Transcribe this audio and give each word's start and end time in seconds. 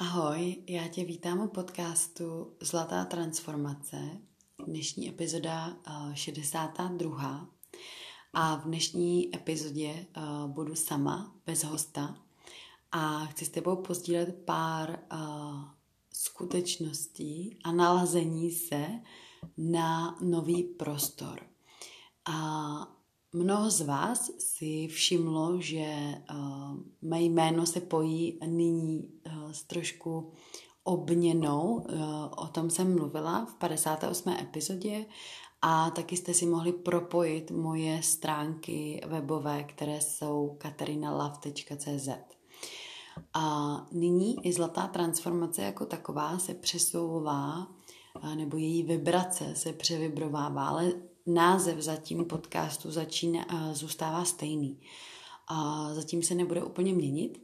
ahoj, 0.00 0.56
já 0.66 0.88
tě 0.88 1.04
vítám 1.04 1.40
u 1.40 1.48
podcastu 1.48 2.52
Zlatá 2.60 3.04
transformace, 3.04 3.96
dnešní 4.66 5.08
epizoda 5.08 5.76
62. 6.14 7.40
Eh, 7.42 7.78
a 8.32 8.56
v 8.56 8.64
dnešní 8.64 9.36
epizodě 9.36 9.88
eh, 9.88 10.20
budu 10.46 10.74
sama, 10.74 11.34
bez 11.46 11.64
hosta 11.64 12.16
a 12.92 13.26
chci 13.26 13.44
s 13.44 13.48
tebou 13.48 13.76
pozdílet 13.76 14.44
pár 14.44 14.90
eh, 14.90 15.16
skutečností 16.12 17.58
a 17.64 17.72
nalazení 17.72 18.50
se 18.50 18.86
na 19.58 20.18
nový 20.20 20.62
prostor. 20.62 21.40
A 22.24 22.99
Mnoho 23.32 23.70
z 23.70 23.80
vás 23.80 24.30
si 24.38 24.88
všimlo, 24.88 25.60
že 25.60 26.14
uh, 26.30 26.76
mé 27.02 27.22
jméno 27.22 27.66
se 27.66 27.80
pojí 27.80 28.38
nyní 28.46 29.08
uh, 29.26 29.52
s 29.52 29.62
trošku 29.62 30.32
obměnou. 30.84 31.74
Uh, 31.74 32.24
o 32.36 32.46
tom 32.46 32.70
jsem 32.70 32.94
mluvila 32.94 33.44
v 33.44 33.54
58. 33.54 34.28
epizodě 34.28 35.06
a 35.62 35.90
taky 35.90 36.16
jste 36.16 36.34
si 36.34 36.46
mohli 36.46 36.72
propojit 36.72 37.50
moje 37.50 38.02
stránky 38.02 39.00
webové, 39.06 39.64
které 39.64 40.00
jsou 40.00 40.56
katarinalove.cz. 40.58 42.08
A 43.34 43.76
nyní 43.92 44.46
i 44.46 44.52
zlatá 44.52 44.86
transformace 44.86 45.62
jako 45.62 45.86
taková 45.86 46.38
se 46.38 46.54
přesouvá, 46.54 47.66
nebo 48.34 48.56
její 48.56 48.82
vibrace 48.82 49.56
se 49.56 49.72
převibrovává, 49.72 50.68
ale 50.68 50.92
název 51.26 51.78
zatím 51.78 52.24
podcastu 52.24 52.90
začíná, 52.90 53.46
zůstává 53.72 54.24
stejný. 54.24 54.80
A 55.48 55.88
zatím 55.94 56.22
se 56.22 56.34
nebude 56.34 56.62
úplně 56.62 56.92
měnit 56.92 57.42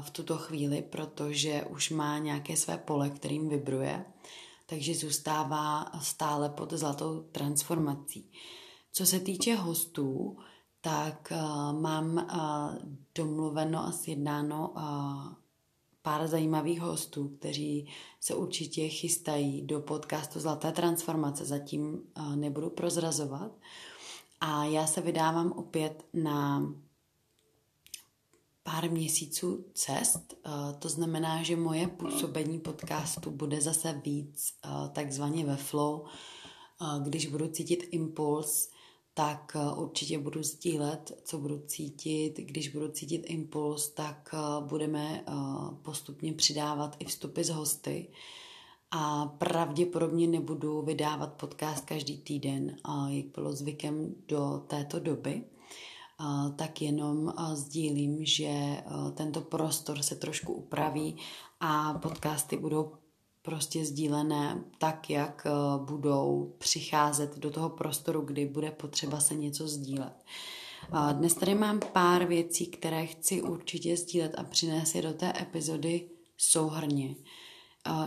v 0.00 0.10
tuto 0.10 0.38
chvíli, 0.38 0.82
protože 0.82 1.64
už 1.64 1.90
má 1.90 2.18
nějaké 2.18 2.56
své 2.56 2.78
pole, 2.78 3.10
kterým 3.10 3.48
vibruje, 3.48 4.04
takže 4.66 4.94
zůstává 4.94 5.90
stále 6.00 6.48
pod 6.48 6.72
zlatou 6.72 7.22
transformací. 7.32 8.32
Co 8.92 9.06
se 9.06 9.20
týče 9.20 9.54
hostů, 9.54 10.36
tak 10.80 11.32
mám 11.80 12.26
domluveno 13.14 13.84
a 13.84 13.92
sjednáno 13.92 14.74
pár 16.04 16.26
zajímavých 16.28 16.80
hostů, 16.80 17.28
kteří 17.28 17.88
se 18.20 18.34
určitě 18.34 18.88
chystají 18.88 19.62
do 19.62 19.80
podcastu 19.80 20.40
Zlaté 20.40 20.72
transformace. 20.72 21.44
Zatím 21.44 22.02
eh, 22.16 22.36
nebudu 22.36 22.70
prozrazovat. 22.70 23.52
A 24.40 24.64
já 24.64 24.86
se 24.86 25.00
vydávám 25.00 25.52
opět 25.52 26.04
na 26.12 26.72
pár 28.62 28.90
měsíců 28.90 29.64
cest. 29.74 30.34
Eh, 30.34 30.50
to 30.78 30.88
znamená, 30.88 31.42
že 31.42 31.56
moje 31.56 31.88
působení 31.88 32.60
podcastu 32.60 33.30
bude 33.30 33.60
zase 33.60 34.00
víc 34.04 34.52
eh, 34.64 34.68
takzvaně 34.92 35.44
ve 35.44 35.56
flow, 35.56 36.04
když 37.02 37.26
budu 37.26 37.48
cítit 37.48 37.88
impuls, 37.90 38.68
tak 39.14 39.56
eh, 39.56 39.74
určitě 39.74 40.18
budu 40.18 40.42
sdílet, 40.42 41.20
co 41.24 41.38
budu 41.38 41.58
cítit. 41.66 42.34
Když 42.36 42.68
budu 42.68 42.88
cítit 42.88 43.24
impuls, 43.26 43.88
tak 43.88 44.34
eh, 44.34 44.66
budeme 44.66 45.24
eh, 45.26 45.32
postupně 45.82 46.32
přidávat 46.32 46.96
i 46.98 47.04
vstupy 47.04 47.42
z 47.42 47.48
hosty. 47.48 48.08
A 48.90 49.26
pravděpodobně 49.26 50.26
nebudu 50.26 50.82
vydávat 50.82 51.32
podcast 51.32 51.84
každý 51.84 52.18
týden, 52.18 52.76
jak 53.08 53.26
bylo 53.26 53.52
zvykem 53.52 54.14
do 54.28 54.62
této 54.66 55.00
doby. 55.00 55.44
Tak 56.56 56.82
jenom 56.82 57.34
sdílím, 57.54 58.24
že 58.24 58.82
tento 59.14 59.40
prostor 59.40 60.02
se 60.02 60.16
trošku 60.16 60.52
upraví 60.52 61.16
a 61.60 61.94
podcasty 61.94 62.56
budou 62.56 62.92
prostě 63.44 63.84
sdílené 63.84 64.64
tak, 64.78 65.10
jak 65.10 65.46
eh, 65.46 65.50
budou 65.84 66.54
přicházet 66.58 67.38
do 67.38 67.50
toho 67.50 67.70
prostoru, 67.70 68.20
kdy 68.20 68.46
bude 68.46 68.70
potřeba 68.70 69.20
se 69.20 69.34
něco 69.34 69.68
sdílet. 69.68 70.24
Dnes 71.12 71.34
tady 71.34 71.54
mám 71.54 71.80
pár 71.92 72.24
věcí, 72.24 72.66
které 72.66 73.06
chci 73.06 73.42
určitě 73.42 73.96
sdílet 73.96 74.34
a 74.38 74.44
přinést 74.44 74.94
je 74.94 75.02
do 75.02 75.12
té 75.12 75.32
epizody 75.40 76.10
souhrně. 76.36 77.14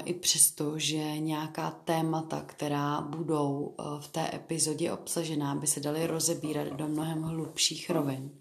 I 0.05 0.13
přesto, 0.13 0.79
že 0.79 1.19
nějaká 1.19 1.71
témata, 1.71 2.41
která 2.41 3.01
budou 3.01 3.75
eh, 3.79 3.83
v 3.99 4.07
té 4.07 4.35
epizodě 4.35 4.91
obsažená, 4.91 5.55
by 5.55 5.67
se 5.67 5.79
daly 5.79 6.07
rozebírat 6.07 6.67
do 6.67 6.87
mnohem 6.87 7.23
hlubších 7.23 7.89
rovin. 7.89 8.31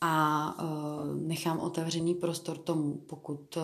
A 0.00 0.56
eh, 0.58 0.64
nechám 1.14 1.58
otevřený 1.58 2.14
prostor 2.14 2.58
tomu, 2.58 2.94
pokud, 2.94 3.58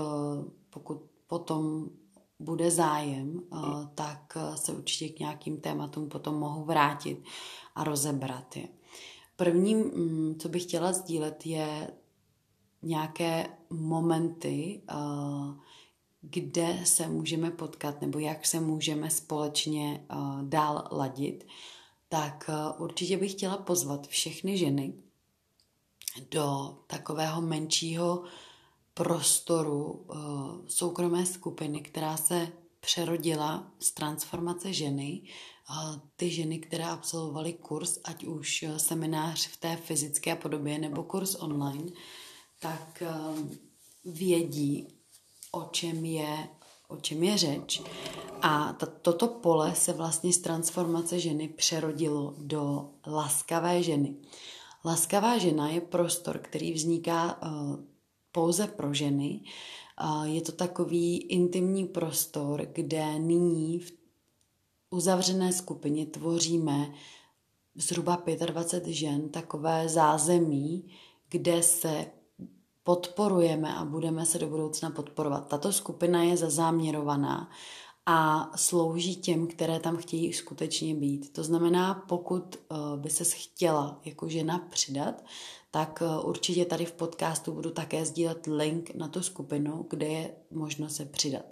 pokud 0.71 1.03
potom 1.27 1.91
bude 2.39 2.71
zájem, 2.71 3.41
eh, 3.53 3.57
tak 3.95 4.37
eh, 4.37 4.57
se 4.57 4.73
určitě 4.73 5.09
k 5.09 5.21
nějakým 5.21 5.61
tématům 5.61 6.09
potom 6.09 6.35
mohu 6.35 6.65
vrátit 6.65 7.25
a 7.75 7.85
rozebrat 7.85 8.57
je. 8.57 8.69
Prvním, 9.37 9.79
mm, 9.79 10.39
co 10.39 10.49
bych 10.49 10.63
chtěla 10.63 10.93
sdílet, 10.93 11.47
je 11.47 11.91
nějaké 12.83 13.49
momenty, 13.71 14.83
eh, 14.89 14.95
kde 16.21 16.81
se 16.85 17.09
můžeme 17.09 17.51
potkat 17.51 18.01
nebo 18.01 18.19
jak 18.19 18.47
se 18.47 18.61
můžeme 18.61 19.11
společně 19.11 20.07
dál 20.43 20.89
ladit, 20.91 21.47
tak 22.09 22.51
určitě 22.79 23.17
bych 23.17 23.33
chtěla 23.33 23.57
pozvat 23.57 24.07
všechny 24.07 24.59
ženy 24.59 24.95
do 26.31 26.79
takového 26.87 27.43
menšího 27.43 28.25
prostoru 28.99 29.85
uh, 29.85 30.17
soukromé 30.69 31.27
skupiny, 31.27 31.81
která 31.81 32.17
se 32.17 32.49
přerodila 32.81 33.73
z 33.79 33.91
transformace 33.91 34.73
ženy. 34.73 35.23
Ty 36.17 36.31
ženy, 36.31 36.59
které 36.59 36.85
absolvovaly 36.85 37.53
kurz, 37.53 37.99
ať 38.05 38.25
už 38.25 38.63
eh, 38.63 38.79
seminář 38.79 39.47
v 39.47 39.57
té 39.57 39.77
fyzické 39.77 40.37
podobě 40.37 40.79
nebo 40.79 41.03
kurz 41.03 41.35
online, 41.35 41.93
tak 42.61 43.03
uh, 43.03 43.39
vědí, 44.05 44.89
o 45.53 45.69
čem 45.71 46.05
je, 46.05 46.49
o 46.89 46.97
čem 46.97 47.23
je 47.23 47.39
řeč. 47.39 47.83
A 48.43 48.73
ta, 48.73 48.87
toto 48.87 49.29
pole 49.29 49.75
se 49.75 49.93
vlastně 49.93 50.33
z 50.33 50.39
transformace 50.39 51.21
ženy 51.21 51.49
přerodilo 51.49 52.35
do 52.39 52.91
laskavé 53.07 53.83
ženy. 53.83 54.17
Laskavá 54.85 55.39
žena 55.39 55.69
je 55.69 55.81
prostor, 55.81 56.39
který 56.39 56.73
vzniká 56.73 57.39
pouze 58.39 58.67
pro 58.67 58.95
ženy. 58.95 59.41
Je 60.25 60.41
to 60.41 60.53
takový 60.53 61.17
intimní 61.17 61.85
prostor, 61.87 62.67
kde 62.73 63.19
nyní 63.19 63.79
v 63.79 63.93
uzavřené 64.91 65.53
skupině 65.53 66.07
tvoříme 66.07 66.93
zhruba 67.75 68.23
25 68.47 68.93
žen 68.93 69.29
takové 69.29 69.89
zázemí, 69.89 70.91
kde 71.29 71.63
se 71.63 72.07
podporujeme 72.83 73.75
a 73.75 73.85
budeme 73.85 74.27
se 74.27 74.39
do 74.39 74.47
budoucna 74.47 74.91
podporovat. 74.91 75.49
Tato 75.49 75.73
skupina 75.73 76.23
je 76.23 76.37
zazáměrovaná 76.37 77.51
a 78.07 78.51
slouží 78.57 79.17
těm, 79.17 79.47
které 79.47 79.81
tam 79.81 79.97
chtějí 79.97 80.33
skutečně 80.33 80.95
být. 80.95 81.33
To 81.33 81.45
znamená, 81.45 81.95
pokud 82.09 82.57
eh, 82.57 82.77
by 82.97 83.11
se 83.11 83.25
chtěla 83.25 84.01
jako 84.05 84.29
žena 84.29 84.59
přidat, 84.71 85.25
tak 85.71 86.03
eh, 86.03 86.21
určitě 86.23 86.65
tady 86.65 86.85
v 86.85 86.93
podcastu 86.93 87.53
budu 87.53 87.71
také 87.71 88.05
sdílet 88.05 88.47
link 88.47 88.95
na 88.95 89.09
tu 89.09 89.23
skupinu, 89.23 89.87
kde 89.91 90.07
je 90.07 90.35
možno 90.51 90.89
se 90.89 91.05
přidat. 91.05 91.45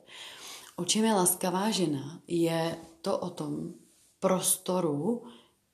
O 0.76 0.84
čem 0.84 1.04
je 1.04 1.14
laskavá 1.14 1.70
žena? 1.70 2.20
Je 2.26 2.78
to 3.02 3.18
o 3.18 3.30
tom 3.30 3.74
prostoru 4.20 5.22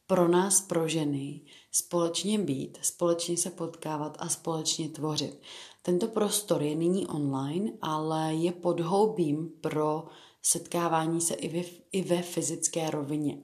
pro 0.06 0.28
nás, 0.28 0.60
pro 0.60 0.88
ženy, 0.88 1.40
společně 1.70 2.38
být, 2.38 2.78
společně 2.82 3.36
se 3.36 3.50
potkávat 3.50 4.16
a 4.20 4.28
společně 4.28 4.88
tvořit. 4.88 5.40
Tento 5.82 6.06
prostor 6.06 6.62
je 6.62 6.74
nyní 6.74 7.06
online, 7.06 7.72
ale 7.82 8.34
je 8.34 8.52
podhoubím 8.52 9.50
pro 9.60 10.04
setkávání 10.42 11.20
se 11.20 11.34
i 11.34 11.48
ve, 11.48 11.68
i 11.92 12.02
ve 12.02 12.22
fyzické 12.22 12.90
rovině. 12.90 13.38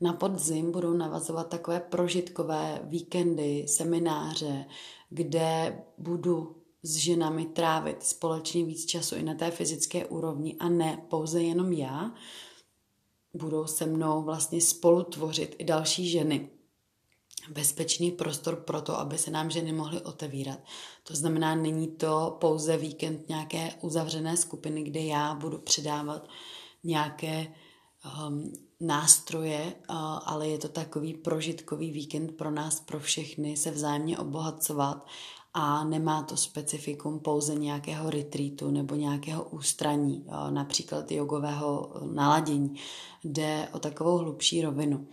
Na 0.00 0.12
podzim 0.12 0.72
budou 0.72 0.92
navazovat 0.92 1.48
takové 1.48 1.80
prožitkové 1.80 2.80
víkendy, 2.84 3.64
semináře, 3.68 4.64
kde 5.10 5.82
budu 5.98 6.56
s 6.82 6.96
ženami 6.96 7.44
trávit 7.44 8.02
společně 8.02 8.64
víc 8.64 8.86
času 8.86 9.14
i 9.14 9.22
na 9.22 9.34
té 9.34 9.50
fyzické 9.50 10.06
úrovni 10.06 10.56
a 10.58 10.68
ne 10.68 11.06
pouze 11.10 11.42
jenom 11.42 11.72
já. 11.72 12.14
Budou 13.34 13.66
se 13.66 13.86
mnou 13.86 14.22
vlastně 14.22 14.60
spolu 14.60 15.02
tvořit 15.02 15.56
i 15.58 15.64
další 15.64 16.08
ženy. 16.08 16.50
Bezpečný 17.50 18.10
prostor 18.10 18.56
pro 18.56 18.82
to, 18.82 18.98
aby 18.98 19.18
se 19.18 19.30
nám 19.30 19.50
ženy 19.50 19.72
mohly 19.72 20.00
otevírat. 20.00 20.58
To 21.02 21.16
znamená, 21.16 21.54
není 21.54 21.88
to 21.88 22.36
pouze 22.40 22.76
víkend 22.76 23.28
nějaké 23.28 23.74
uzavřené 23.80 24.36
skupiny, 24.36 24.82
kde 24.82 25.00
já 25.00 25.34
budu 25.34 25.58
předávat 25.58 26.28
nějaké 26.84 27.46
um, 28.26 28.52
nástroje, 28.80 29.74
ale 30.24 30.48
je 30.48 30.58
to 30.58 30.68
takový 30.68 31.14
prožitkový 31.14 31.90
víkend 31.90 32.36
pro 32.36 32.50
nás, 32.50 32.80
pro 32.80 33.00
všechny, 33.00 33.56
se 33.56 33.70
vzájemně 33.70 34.18
obohacovat 34.18 35.06
a 35.54 35.84
nemá 35.84 36.22
to 36.22 36.36
specifikum 36.36 37.20
pouze 37.20 37.54
nějakého 37.54 38.10
retreatu 38.10 38.70
nebo 38.70 38.94
nějakého 38.94 39.44
ústraní, 39.44 40.26
například 40.50 41.12
jogového 41.12 41.92
naladění. 42.12 42.74
Jde 43.24 43.68
o 43.72 43.78
takovou 43.78 44.16
hlubší 44.16 44.62
rovinu. 44.62 45.08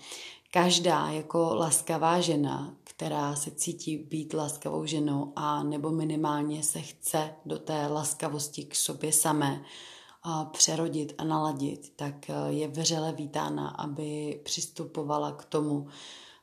Každá 0.51 1.09
jako 1.09 1.55
laskavá 1.55 2.21
žena, 2.21 2.75
která 2.83 3.35
se 3.35 3.51
cítí 3.51 3.97
být 3.97 4.33
laskavou 4.33 4.85
ženou 4.85 5.33
a 5.35 5.63
nebo 5.63 5.91
minimálně 5.91 6.63
se 6.63 6.81
chce 6.81 7.35
do 7.45 7.59
té 7.59 7.87
laskavosti 7.87 8.65
k 8.65 8.75
sobě 8.75 9.13
samé 9.13 9.63
přerodit 10.51 11.13
a 11.17 11.23
naladit, 11.23 11.93
tak 11.95 12.15
je 12.47 12.67
vřele 12.67 13.11
vítána, 13.13 13.69
aby 13.69 14.41
přistupovala 14.43 15.31
k 15.31 15.45
tomu, 15.45 15.87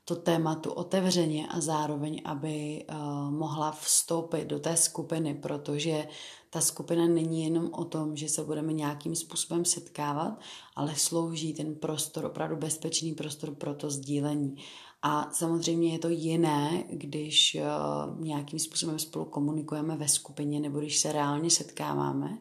to 0.09 0.17
tématu 0.17 0.73
otevřeně 0.73 1.49
a 1.49 1.61
zároveň, 1.61 2.23
aby 2.25 2.85
uh, 2.91 3.31
mohla 3.31 3.71
vstoupit 3.73 4.45
do 4.45 4.59
té 4.59 4.77
skupiny, 4.77 5.35
protože 5.35 6.09
ta 6.57 6.63
skupina 6.63 7.07
není 7.07 7.45
jenom 7.45 7.69
o 7.73 7.85
tom, 7.85 8.17
že 8.17 8.29
se 8.29 8.45
budeme 8.45 8.73
nějakým 8.73 9.17
způsobem 9.17 9.65
setkávat, 9.65 10.41
ale 10.77 10.95
slouží 10.97 11.55
ten 11.55 11.75
prostor, 11.75 12.25
opravdu 12.25 12.57
bezpečný 12.57 13.15
prostor 13.15 13.55
pro 13.55 13.75
to 13.75 13.91
sdílení. 13.91 14.57
A 15.03 15.31
samozřejmě 15.33 15.93
je 15.93 15.99
to 15.99 16.09
jiné, 16.09 16.85
když 16.91 17.57
uh, 17.61 18.21
nějakým 18.21 18.59
způsobem 18.59 18.99
spolu 18.99 19.25
komunikujeme 19.25 19.97
ve 19.97 20.09
skupině 20.09 20.61
nebo 20.61 20.79
když 20.79 20.99
se 20.99 21.13
reálně 21.13 21.51
setkáváme, 21.51 22.39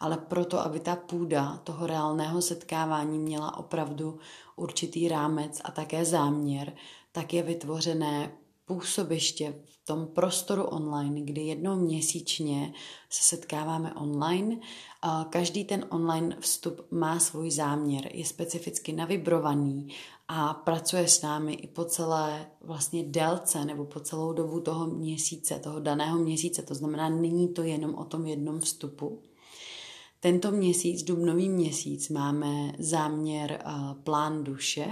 ale 0.00 0.16
proto, 0.16 0.60
aby 0.60 0.80
ta 0.80 0.96
půda 0.96 1.56
toho 1.56 1.86
reálného 1.86 2.42
setkávání 2.42 3.18
měla 3.18 3.58
opravdu 3.58 4.18
určitý 4.56 5.08
rámec 5.08 5.60
a 5.64 5.70
také 5.70 6.04
záměr, 6.04 6.72
tak 7.12 7.34
je 7.34 7.42
vytvořené 7.42 8.32
působiště 8.66 9.54
v 9.64 9.86
tom 9.86 10.06
prostoru 10.06 10.64
online, 10.64 11.20
kdy 11.20 11.40
jednou 11.40 11.76
měsíčně 11.76 12.72
se 13.10 13.36
setkáváme 13.36 13.94
online. 13.94 14.56
Každý 15.30 15.64
ten 15.64 15.86
online 15.90 16.36
vstup 16.40 16.86
má 16.90 17.18
svůj 17.18 17.50
záměr, 17.50 18.08
je 18.14 18.24
specificky 18.24 18.92
navibrovaný 18.92 19.88
a 20.28 20.54
pracuje 20.54 21.08
s 21.08 21.22
námi 21.22 21.54
i 21.54 21.66
po 21.66 21.84
celé 21.84 22.50
vlastně 22.60 23.04
délce 23.04 23.64
nebo 23.64 23.84
po 23.84 24.00
celou 24.00 24.32
dobu 24.32 24.60
toho 24.60 24.86
měsíce, 24.86 25.58
toho 25.58 25.80
daného 25.80 26.18
měsíce. 26.18 26.62
To 26.62 26.74
znamená, 26.74 27.08
není 27.08 27.48
to 27.48 27.62
jenom 27.62 27.94
o 27.94 28.04
tom 28.04 28.26
jednom 28.26 28.60
vstupu. 28.60 29.22
Tento 30.20 30.50
měsíc, 30.50 31.02
dubnový 31.02 31.48
měsíc, 31.48 32.08
máme 32.08 32.72
záměr 32.78 33.62
plán 34.04 34.44
duše, 34.44 34.86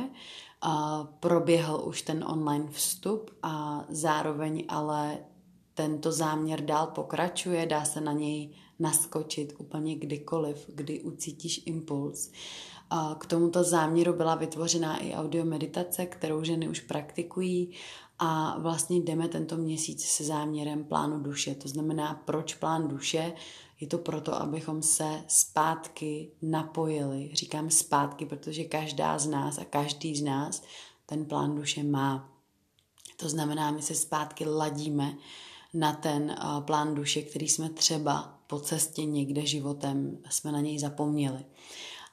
proběhl 1.21 1.83
už 1.85 2.03
ten 2.03 2.25
online 2.25 2.69
vstup 2.71 3.31
a 3.43 3.85
zároveň 3.89 4.65
ale 4.69 5.19
tento 5.75 6.13
záměr 6.13 6.61
dál 6.61 6.87
pokračuje, 6.87 7.67
dá 7.67 7.85
se 7.85 8.01
na 8.01 8.13
něj 8.13 8.51
naskočit 8.79 9.55
úplně 9.59 9.97
kdykoliv, 9.97 10.71
kdy 10.75 11.01
ucítíš 11.01 11.63
impuls. 11.67 12.31
K 13.19 13.27
tomuto 13.27 13.65
záměru 13.65 14.13
byla 14.13 14.35
vytvořena 14.35 14.97
i 14.97 15.15
audio 15.15 15.45
meditace, 15.45 16.07
kterou 16.07 16.45
ženy 16.45 16.69
už 16.69 16.81
praktikují 16.81 17.71
a 18.19 18.59
vlastně 18.59 18.97
jdeme 18.97 19.29
tento 19.29 19.57
měsíc 19.57 20.05
se 20.05 20.25
záměrem 20.25 20.85
plánu 20.85 21.19
duše. 21.19 21.55
To 21.55 21.69
znamená, 21.69 22.23
proč 22.25 22.55
plán 22.55 22.89
duše? 22.89 23.33
Je 23.85 23.89
to 23.89 23.99
proto, 23.99 24.35
abychom 24.35 24.83
se 24.83 25.25
zpátky 25.29 26.31
napojili. 26.43 27.31
Říkám 27.33 27.71
zpátky, 27.71 28.27
protože 28.27 28.65
každá 28.65 29.19
z 29.19 29.27
nás 29.27 29.59
a 29.59 29.65
každý 29.65 30.17
z 30.17 30.23
nás 30.23 30.63
ten 31.07 31.25
plán 31.25 31.55
duše 31.55 31.83
má. 31.83 32.33
To 33.17 33.29
znamená, 33.29 33.71
my 33.71 33.83
se 33.83 33.95
zpátky 33.95 34.45
ladíme 34.45 35.17
na 35.75 35.93
ten 35.93 36.37
plán 36.61 36.95
duše, 36.95 37.23
který 37.23 37.49
jsme 37.49 37.71
třeba 37.71 38.39
po 38.47 38.61
cestě 38.61 39.05
někde 39.05 39.47
životem, 39.47 40.19
jsme 40.31 40.53
na 40.53 40.61
něj 40.61 40.79
zapomněli. 40.79 41.45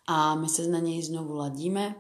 A 0.08 0.36
my 0.36 0.50
se 0.50 0.68
na 0.68 0.80
něj 0.80 1.02
znovu 1.02 1.36
ladíme 1.36 1.96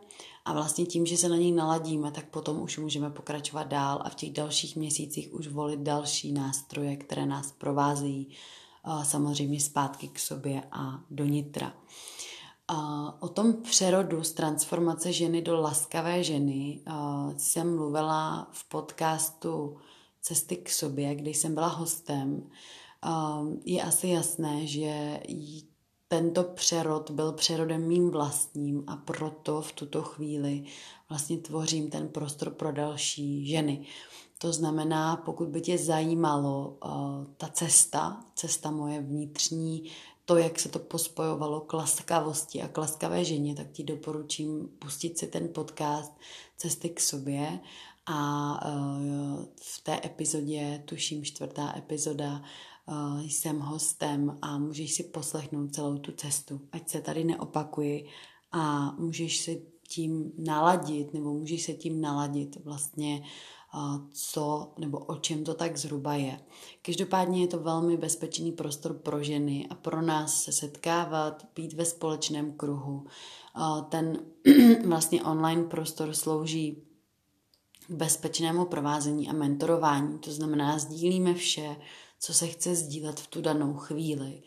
a 0.45 0.53
vlastně 0.53 0.85
tím, 0.85 1.05
že 1.05 1.17
se 1.17 1.29
na 1.29 1.35
něj 1.35 1.51
naladíme, 1.51 2.11
tak 2.11 2.29
potom 2.29 2.61
už 2.61 2.77
můžeme 2.77 3.09
pokračovat 3.09 3.63
dál 3.63 4.01
a 4.05 4.09
v 4.09 4.15
těch 4.15 4.31
dalších 4.31 4.75
měsících 4.75 5.33
už 5.33 5.47
volit 5.47 5.79
další 5.79 6.31
nástroje, 6.31 6.95
které 6.95 7.25
nás 7.25 7.51
provázejí 7.51 8.29
samozřejmě 9.03 9.59
zpátky 9.59 10.07
k 10.07 10.19
sobě 10.19 10.63
a 10.71 10.99
do 11.09 11.25
nitra. 11.25 11.73
O 13.19 13.27
tom 13.27 13.53
přerodu 13.53 14.23
z 14.23 14.31
transformace 14.31 15.13
ženy 15.13 15.41
do 15.41 15.61
laskavé 15.61 16.23
ženy 16.23 16.81
jsem 17.37 17.75
mluvila 17.75 18.47
v 18.51 18.69
podcastu 18.69 19.77
Cesty 20.21 20.55
k 20.57 20.69
sobě, 20.69 21.15
kde 21.15 21.29
jsem 21.29 21.53
byla 21.53 21.67
hostem. 21.67 22.49
Je 23.65 23.83
asi 23.83 24.07
jasné, 24.07 24.67
že 24.67 25.19
tento 26.07 26.43
přerod 26.43 27.11
byl 27.11 27.31
přerodem 27.31 27.87
mým 27.87 28.11
vlastním 28.11 28.83
a 28.87 28.95
proto 28.95 29.61
v 29.61 29.71
tuto 29.71 30.01
chvíli 30.01 30.63
vlastně 31.09 31.37
tvořím 31.37 31.89
ten 31.89 32.07
prostor 32.07 32.49
pro 32.49 32.71
další 32.71 33.47
ženy. 33.47 33.85
To 34.41 34.53
znamená, 34.53 35.15
pokud 35.15 35.47
by 35.47 35.61
tě 35.61 35.77
zajímalo 35.77 36.77
uh, 36.85 37.25
ta 37.37 37.47
cesta, 37.47 38.25
cesta 38.35 38.71
moje 38.71 39.01
vnitřní, 39.01 39.91
to, 40.25 40.37
jak 40.37 40.59
se 40.59 40.69
to 40.69 40.79
pospojovalo 40.79 41.61
k 41.61 41.73
laskavosti 41.73 42.61
a 42.61 42.67
k 42.67 42.77
laskavé 42.77 43.25
ženě, 43.25 43.55
tak 43.55 43.71
ti 43.71 43.83
doporučím 43.83 44.69
pustit 44.79 45.17
si 45.17 45.27
ten 45.27 45.49
podcast 45.53 46.11
Cesty 46.57 46.89
k 46.89 46.99
sobě. 46.99 47.59
A 48.05 48.51
uh, 48.67 49.45
v 49.61 49.83
té 49.83 50.01
epizodě, 50.05 50.83
tuším 50.85 51.23
čtvrtá 51.23 51.77
epizoda, 51.77 52.41
uh, 52.85 53.21
jsem 53.21 53.59
hostem 53.59 54.37
a 54.41 54.57
můžeš 54.57 54.93
si 54.93 55.03
poslechnout 55.03 55.75
celou 55.75 55.97
tu 55.97 56.11
cestu, 56.11 56.61
ať 56.71 56.89
se 56.89 57.01
tady 57.01 57.23
neopakuji 57.23 58.07
a 58.51 58.91
můžeš 58.91 59.37
si 59.39 59.65
tím 59.87 60.31
naladit, 60.37 61.13
nebo 61.13 61.33
můžeš 61.33 61.63
se 61.63 61.73
tím 61.73 62.01
naladit 62.01 62.57
vlastně 62.63 63.23
co 64.13 64.73
nebo 64.77 64.97
o 64.97 65.15
čem 65.15 65.43
to 65.43 65.53
tak 65.53 65.77
zhruba 65.77 66.13
je. 66.13 66.39
Každopádně 66.81 67.41
je 67.41 67.47
to 67.47 67.59
velmi 67.59 67.97
bezpečný 67.97 68.51
prostor 68.51 68.93
pro 68.93 69.23
ženy 69.23 69.67
a 69.69 69.75
pro 69.75 70.01
nás 70.01 70.43
se 70.43 70.51
setkávat, 70.51 71.47
být 71.55 71.73
ve 71.73 71.85
společném 71.85 72.51
kruhu. 72.51 73.05
Ten 73.89 74.19
vlastně 74.85 75.23
online 75.23 75.63
prostor 75.63 76.13
slouží 76.13 76.83
k 77.87 77.91
bezpečnému 77.91 78.65
provázení 78.65 79.29
a 79.29 79.33
mentorování. 79.33 80.19
To 80.19 80.31
znamená, 80.31 80.79
sdílíme 80.79 81.33
vše, 81.33 81.75
co 82.19 82.33
se 82.33 82.47
chce 82.47 82.75
sdílet 82.75 83.19
v 83.19 83.27
tu 83.27 83.41
danou 83.41 83.73
chvíli 83.73 84.43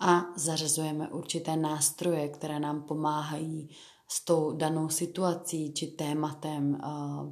a 0.00 0.24
zařazujeme 0.36 1.08
určité 1.08 1.56
nástroje, 1.56 2.28
které 2.28 2.60
nám 2.60 2.82
pomáhají 2.82 3.70
s 4.08 4.24
tou 4.24 4.52
danou 4.52 4.88
situací 4.88 5.72
či 5.72 5.86
tématem 5.86 6.80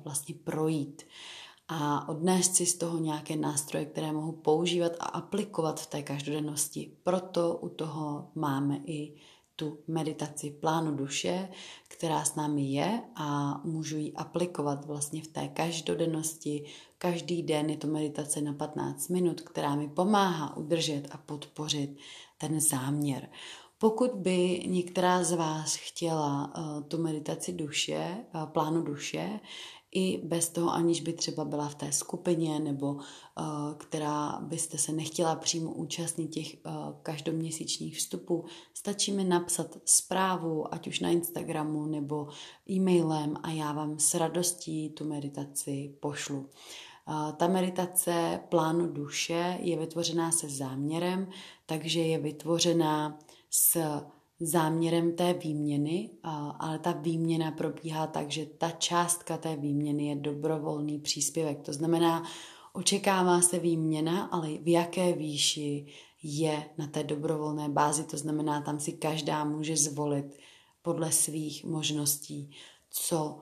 vlastně 0.04 0.34
projít 0.44 1.02
a 1.68 2.08
odnést 2.08 2.54
si 2.54 2.66
z 2.66 2.78
toho 2.78 2.98
nějaké 2.98 3.36
nástroje, 3.36 3.84
které 3.84 4.12
mohu 4.12 4.32
používat 4.32 4.92
a 5.00 5.04
aplikovat 5.04 5.80
v 5.80 5.86
té 5.86 6.02
každodennosti. 6.02 6.92
Proto 7.02 7.56
u 7.56 7.68
toho 7.68 8.30
máme 8.34 8.80
i 8.84 9.14
tu 9.56 9.78
meditaci 9.86 10.50
plánu 10.50 10.96
duše, 10.96 11.48
která 11.88 12.24
s 12.24 12.34
námi 12.34 12.62
je 12.62 13.02
a 13.14 13.60
můžu 13.64 13.96
ji 13.96 14.12
aplikovat 14.12 14.84
vlastně 14.84 15.22
v 15.22 15.26
té 15.26 15.48
každodennosti. 15.48 16.64
Každý 16.98 17.42
den 17.42 17.70
je 17.70 17.76
to 17.76 17.86
meditace 17.86 18.40
na 18.40 18.52
15 18.52 19.08
minut, 19.08 19.40
která 19.40 19.74
mi 19.74 19.88
pomáhá 19.88 20.56
udržet 20.56 21.08
a 21.10 21.16
podpořit 21.16 21.96
ten 22.38 22.60
záměr. 22.60 23.28
Pokud 23.78 24.10
by 24.14 24.62
některá 24.66 25.24
z 25.24 25.32
vás 25.32 25.74
chtěla 25.74 26.52
uh, 26.58 26.82
tu 26.82 27.02
meditaci 27.02 27.52
duše, 27.52 28.16
uh, 28.34 28.46
plánu 28.46 28.82
duše, 28.82 29.40
i 29.92 30.20
bez 30.24 30.48
toho, 30.48 30.70
aniž 30.70 31.00
by 31.00 31.12
třeba 31.12 31.44
byla 31.44 31.68
v 31.68 31.74
té 31.74 31.92
skupině 31.92 32.58
nebo 32.58 32.92
uh, 32.92 33.02
která 33.76 34.38
byste 34.42 34.78
se 34.78 34.92
nechtěla 34.92 35.36
přímo 35.36 35.72
účastnit 35.72 36.28
těch 36.28 36.46
uh, 36.46 36.72
každoměsíčních 37.02 37.96
vstupů, 37.96 38.44
stačí 38.74 39.12
mi 39.12 39.24
napsat 39.24 39.78
zprávu, 39.84 40.74
ať 40.74 40.88
už 40.88 41.00
na 41.00 41.10
Instagramu 41.10 41.86
nebo 41.86 42.28
e-mailem 42.70 43.36
a 43.42 43.50
já 43.50 43.72
vám 43.72 43.98
s 43.98 44.14
radostí 44.14 44.90
tu 44.90 45.04
meditaci 45.04 45.94
pošlu. 46.00 46.50
Ta 47.36 47.48
meditace 47.48 48.40
plánu 48.48 48.86
duše 48.86 49.58
je 49.60 49.78
vytvořená 49.78 50.32
se 50.32 50.48
záměrem, 50.48 51.28
takže 51.66 52.00
je 52.00 52.18
vytvořená 52.18 53.18
s 53.50 53.78
záměrem 54.40 55.16
té 55.16 55.32
výměny, 55.32 56.10
ale 56.58 56.78
ta 56.78 56.92
výměna 56.92 57.50
probíhá 57.50 58.06
tak, 58.06 58.30
že 58.30 58.46
ta 58.46 58.70
částka 58.70 59.36
té 59.36 59.56
výměny 59.56 60.06
je 60.06 60.16
dobrovolný 60.16 60.98
příspěvek. 60.98 61.62
To 61.62 61.72
znamená, 61.72 62.24
očekává 62.72 63.40
se 63.40 63.58
výměna, 63.58 64.24
ale 64.24 64.48
v 64.48 64.68
jaké 64.68 65.12
výši 65.12 65.86
je 66.22 66.70
na 66.78 66.86
té 66.86 67.04
dobrovolné 67.04 67.68
bázi. 67.68 68.04
To 68.04 68.16
znamená, 68.16 68.60
tam 68.60 68.80
si 68.80 68.92
každá 68.92 69.44
může 69.44 69.76
zvolit 69.76 70.38
podle 70.82 71.12
svých 71.12 71.64
možností, 71.64 72.50
co 72.90 73.38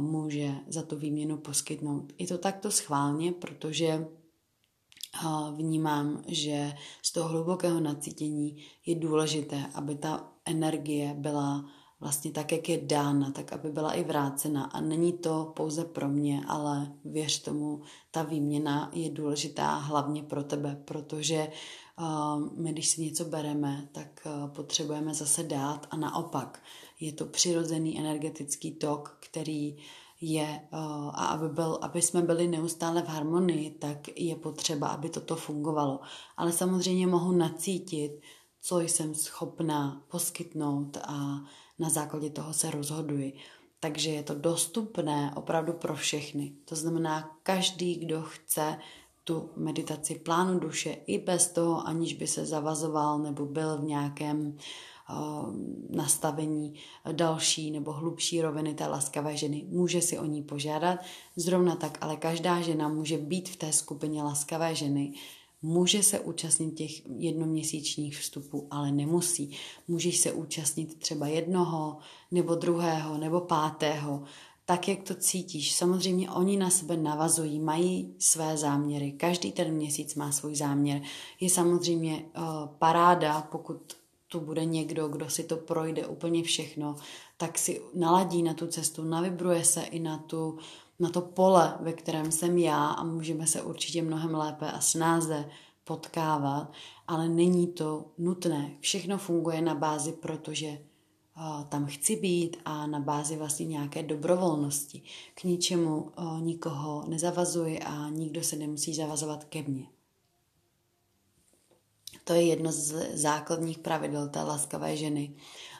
může 0.00 0.54
za 0.68 0.82
tu 0.82 0.96
výměnu 0.96 1.36
poskytnout. 1.36 2.12
Je 2.18 2.26
to 2.26 2.38
takto 2.38 2.70
schválně, 2.70 3.32
protože 3.32 4.06
vnímám, 5.56 6.22
že 6.26 6.72
z 7.02 7.12
toho 7.12 7.28
hlubokého 7.28 7.80
nacítění 7.80 8.56
je 8.86 8.94
důležité, 8.94 9.66
aby 9.74 9.94
ta 9.94 10.32
energie 10.44 11.14
byla 11.18 11.64
vlastně 12.00 12.30
tak, 12.30 12.52
jak 12.52 12.68
je 12.68 12.80
dána, 12.82 13.30
tak 13.30 13.52
aby 13.52 13.70
byla 13.70 13.92
i 13.92 14.04
vrácena. 14.04 14.64
A 14.64 14.80
není 14.80 15.12
to 15.12 15.52
pouze 15.56 15.84
pro 15.84 16.08
mě, 16.08 16.40
ale 16.48 16.92
věř 17.04 17.42
tomu, 17.42 17.80
ta 18.10 18.22
výměna 18.22 18.90
je 18.92 19.10
důležitá 19.10 19.74
hlavně 19.74 20.22
pro 20.22 20.44
tebe, 20.44 20.82
protože 20.84 21.48
uh, 21.98 22.58
my, 22.58 22.72
když 22.72 22.88
si 22.88 23.02
něco 23.02 23.24
bereme, 23.24 23.88
tak 23.92 24.26
uh, 24.26 24.50
potřebujeme 24.50 25.14
zase 25.14 25.42
dát 25.42 25.86
a 25.90 25.96
naopak. 25.96 26.62
Je 27.00 27.12
to 27.12 27.26
přirozený 27.26 27.98
energetický 27.98 28.70
tok, 28.70 29.18
který 29.20 29.76
je, 30.22 30.60
uh, 30.72 31.08
a 31.08 31.26
aby, 31.26 31.48
byl, 31.48 31.78
aby 31.82 32.02
jsme 32.02 32.22
byli 32.22 32.48
neustále 32.48 33.02
v 33.02 33.08
harmonii, 33.08 33.70
tak 33.70 34.20
je 34.20 34.36
potřeba, 34.36 34.88
aby 34.88 35.08
toto 35.08 35.36
fungovalo. 35.36 36.00
Ale 36.36 36.52
samozřejmě 36.52 37.06
mohu 37.06 37.32
nacítit, 37.32 38.12
co 38.60 38.80
jsem 38.80 39.14
schopná 39.14 40.02
poskytnout 40.08 40.96
a 40.96 41.40
na 41.78 41.88
základě 41.88 42.30
toho 42.30 42.52
se 42.52 42.70
rozhoduji. 42.70 43.36
Takže 43.80 44.10
je 44.10 44.22
to 44.22 44.34
dostupné 44.34 45.32
opravdu 45.36 45.72
pro 45.72 45.94
všechny. 45.94 46.52
To 46.64 46.76
znamená, 46.76 47.36
každý, 47.42 47.94
kdo 47.94 48.22
chce 48.22 48.78
tu 49.24 49.50
meditaci 49.56 50.14
plánu 50.14 50.58
duše 50.58 50.90
i 51.06 51.18
bez 51.18 51.52
toho, 51.52 51.86
aniž 51.86 52.12
by 52.12 52.26
se 52.26 52.46
zavazoval 52.46 53.18
nebo 53.18 53.46
byl 53.46 53.78
v 53.78 53.84
nějakém 53.84 54.46
uh, 54.46 54.54
nastavení 55.90 56.74
další 57.12 57.70
nebo 57.70 57.92
hlubší 57.92 58.42
roviny 58.42 58.74
té 58.74 58.86
laskavé 58.86 59.36
ženy, 59.36 59.66
může 59.68 60.02
si 60.02 60.18
o 60.18 60.24
ní 60.24 60.42
požádat. 60.42 60.98
Zrovna 61.36 61.76
tak, 61.76 61.98
ale 62.00 62.16
každá 62.16 62.60
žena 62.60 62.88
může 62.88 63.18
být 63.18 63.48
v 63.48 63.56
té 63.56 63.72
skupině 63.72 64.22
laskavé 64.22 64.74
ženy, 64.74 65.14
Může 65.64 66.02
se 66.02 66.20
účastnit 66.20 66.74
těch 66.74 67.06
jednoměsíčních 67.16 68.18
vstupů, 68.18 68.66
ale 68.70 68.92
nemusí. 68.92 69.50
Můžeš 69.88 70.18
se 70.18 70.32
účastnit 70.32 70.98
třeba 70.98 71.26
jednoho, 71.26 71.98
nebo 72.30 72.54
druhého, 72.54 73.18
nebo 73.18 73.40
pátého, 73.40 74.22
tak, 74.64 74.88
jak 74.88 75.02
to 75.02 75.14
cítíš. 75.14 75.74
Samozřejmě 75.74 76.30
oni 76.30 76.56
na 76.56 76.70
sebe 76.70 76.96
navazují, 76.96 77.60
mají 77.60 78.14
své 78.18 78.56
záměry. 78.56 79.12
Každý 79.12 79.52
ten 79.52 79.74
měsíc 79.74 80.14
má 80.14 80.32
svůj 80.32 80.56
záměr. 80.56 81.02
Je 81.40 81.50
samozřejmě 81.50 82.24
uh, 82.36 82.44
paráda, 82.78 83.48
pokud 83.52 83.92
tu 84.32 84.40
bude 84.40 84.64
někdo, 84.64 85.08
kdo 85.08 85.30
si 85.30 85.44
to 85.44 85.56
projde 85.56 86.06
úplně 86.06 86.42
všechno, 86.42 86.96
tak 87.36 87.58
si 87.58 87.82
naladí 87.94 88.42
na 88.42 88.54
tu 88.54 88.66
cestu, 88.66 89.04
navibruje 89.04 89.64
se 89.64 89.82
i 89.82 89.98
na 90.00 90.18
tu 90.18 90.58
na 91.00 91.10
to 91.10 91.20
pole, 91.20 91.74
ve 91.80 91.92
kterém 91.92 92.32
jsem 92.32 92.58
já 92.58 92.86
a 92.86 93.04
můžeme 93.04 93.46
se 93.46 93.62
určitě 93.62 94.02
mnohem 94.02 94.34
lépe 94.34 94.72
a 94.72 94.80
snáze 94.80 95.48
potkávat, 95.84 96.72
ale 97.06 97.28
není 97.28 97.66
to 97.66 98.04
nutné. 98.18 98.76
Všechno 98.80 99.18
funguje 99.18 99.60
na 99.62 99.74
bázi, 99.74 100.12
protože 100.12 100.68
uh, 100.68 101.64
tam 101.64 101.86
chci 101.86 102.16
být 102.16 102.56
a 102.64 102.86
na 102.86 103.00
bázi 103.00 103.36
vlastně 103.36 103.66
nějaké 103.66 104.02
dobrovolnosti. 104.02 105.02
K 105.34 105.44
ničemu 105.44 105.96
uh, 105.96 106.40
nikoho 106.40 107.04
nezavazuji 107.08 107.80
a 107.80 108.08
nikdo 108.08 108.42
se 108.42 108.56
nemusí 108.56 108.94
zavazovat 108.94 109.44
ke 109.44 109.62
mně. 109.62 109.86
To 112.24 112.32
je 112.32 112.42
jedno 112.42 112.72
z 112.72 113.16
základních 113.18 113.78
pravidel 113.78 114.28
té 114.28 114.42
laskavé 114.42 114.96
ženy, 114.96 115.34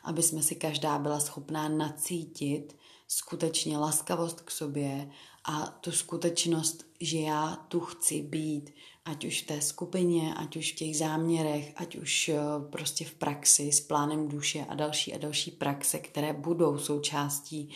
aby 0.04 0.22
jsme 0.22 0.42
si 0.42 0.54
každá 0.54 0.98
byla 0.98 1.20
schopná 1.20 1.68
nacítit, 1.68 2.76
skutečně 3.08 3.78
laskavost 3.78 4.40
k 4.40 4.50
sobě 4.50 5.10
a 5.44 5.66
tu 5.66 5.92
skutečnost, 5.92 6.86
že 7.00 7.18
já 7.18 7.56
tu 7.68 7.80
chci 7.80 8.22
být, 8.22 8.74
ať 9.04 9.24
už 9.24 9.42
v 9.42 9.46
té 9.46 9.60
skupině, 9.60 10.34
ať 10.34 10.56
už 10.56 10.72
v 10.72 10.76
těch 10.76 10.98
záměrech, 10.98 11.72
ať 11.76 11.96
už 11.96 12.28
eh, 12.28 12.38
prostě 12.70 13.04
v 13.04 13.14
praxi 13.14 13.72
s 13.72 13.80
plánem 13.80 14.28
duše 14.28 14.66
a 14.68 14.74
další 14.74 15.14
a 15.14 15.18
další 15.18 15.50
praxe, 15.50 15.98
které 15.98 16.32
budou 16.32 16.78
součástí 16.78 17.70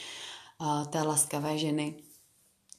eh, 0.62 0.86
té 0.86 1.02
laskavé 1.02 1.58
ženy. 1.58 2.02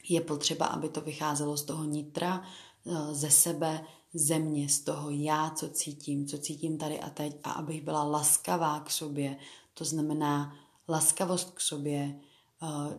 Je 0.10 0.22
potřeba, 0.22 0.66
aby 0.66 0.90
to 0.90 1.02
vycházelo 1.02 1.58
z 1.58 1.64
toho 1.64 1.84
nitra, 1.84 2.44
eh, 2.88 3.14
ze 3.14 3.32
sebe, 3.32 3.86
země, 4.20 4.70
z 4.70 4.80
toho 4.80 5.10
já, 5.10 5.50
co 5.50 5.70
cítím, 5.70 6.28
co 6.28 6.38
cítím 6.38 6.78
tady 6.78 7.00
a 7.00 7.10
teď 7.10 7.38
a 7.44 7.52
abych 7.52 7.82
byla 7.82 8.04
laskavá 8.04 8.80
k 8.80 8.92
sobě. 8.92 9.38
To 9.74 9.86
znamená 9.86 10.56
laskavost 10.90 11.52
k 11.52 11.62
sobě, 11.62 12.20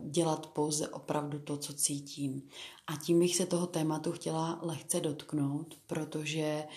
dělat 0.01 0.47
pouze 0.47 0.87
opravdu 0.87 1.39
to, 1.39 1.57
co 1.57 1.73
cítím. 1.73 2.41
A 2.87 2.97
tím 2.97 3.19
bych 3.19 3.35
se 3.35 3.45
toho 3.45 3.67
tématu 3.67 4.11
chtěla 4.11 4.59
lehce 4.61 4.99
dotknout, 4.99 5.75
protože 5.87 6.67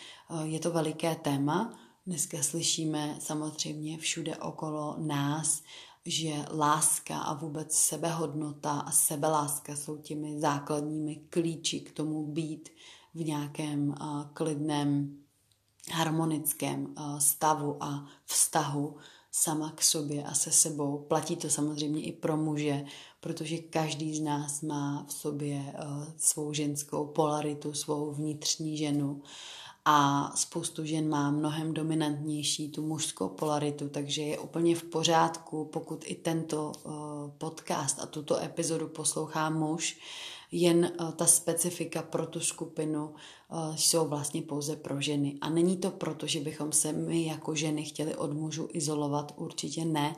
je 0.42 0.60
to 0.60 0.70
veliké 0.70 1.14
téma. 1.14 1.78
Dneska 2.06 2.42
slyšíme 2.42 3.16
samozřejmě 3.20 3.98
všude 3.98 4.36
okolo 4.36 4.96
nás, 4.98 5.62
že 6.06 6.32
láska 6.50 7.18
a 7.18 7.34
vůbec 7.34 7.74
sebehodnota 7.74 8.70
a 8.70 8.90
sebeláska 8.90 9.76
jsou 9.76 9.96
těmi 9.96 10.40
základními 10.40 11.16
klíči 11.16 11.80
k 11.80 11.92
tomu 11.92 12.26
být 12.26 12.68
v 13.14 13.24
nějakém 13.24 13.94
klidném, 14.34 15.18
harmonickém 15.92 16.94
stavu 17.18 17.76
a 17.80 18.06
vztahu 18.24 18.96
sama 19.32 19.70
k 19.70 19.82
sobě 19.82 20.24
a 20.24 20.34
se 20.34 20.52
sebou. 20.52 20.98
Platí 21.08 21.36
to 21.36 21.50
samozřejmě 21.50 22.02
i 22.02 22.12
pro 22.12 22.36
muže, 22.36 22.84
protože 23.20 23.58
každý 23.58 24.16
z 24.16 24.20
nás 24.20 24.62
má 24.62 25.04
v 25.08 25.12
sobě 25.12 25.74
svou 26.16 26.52
ženskou 26.52 27.06
polaritu, 27.06 27.72
svou 27.72 28.12
vnitřní 28.12 28.76
ženu 28.76 29.22
a 29.84 30.30
spoustu 30.36 30.84
žen 30.84 31.08
má 31.08 31.30
mnohem 31.30 31.74
dominantnější 31.74 32.68
tu 32.68 32.86
mužskou 32.86 33.28
polaritu, 33.28 33.88
takže 33.88 34.22
je 34.22 34.38
úplně 34.38 34.76
v 34.76 34.84
pořádku, 34.84 35.64
pokud 35.64 36.04
i 36.06 36.14
tento 36.14 36.72
podcast 37.38 38.00
a 38.00 38.06
tuto 38.06 38.38
epizodu 38.38 38.88
poslouchá 38.88 39.50
muž, 39.50 40.00
jen 40.52 40.92
uh, 41.00 41.10
ta 41.12 41.26
specifika 41.26 42.02
pro 42.02 42.26
tu 42.26 42.40
skupinu 42.40 43.04
uh, 43.04 43.76
jsou 43.76 44.08
vlastně 44.08 44.42
pouze 44.42 44.76
pro 44.76 45.00
ženy. 45.00 45.38
A 45.40 45.50
není 45.50 45.76
to 45.76 45.90
proto, 45.90 46.26
že 46.26 46.40
bychom 46.40 46.72
se 46.72 46.92
my 46.92 47.26
jako 47.26 47.54
ženy 47.54 47.84
chtěli 47.84 48.16
od 48.16 48.32
mužů 48.32 48.68
izolovat, 48.72 49.32
určitě 49.36 49.84
ne. 49.84 50.16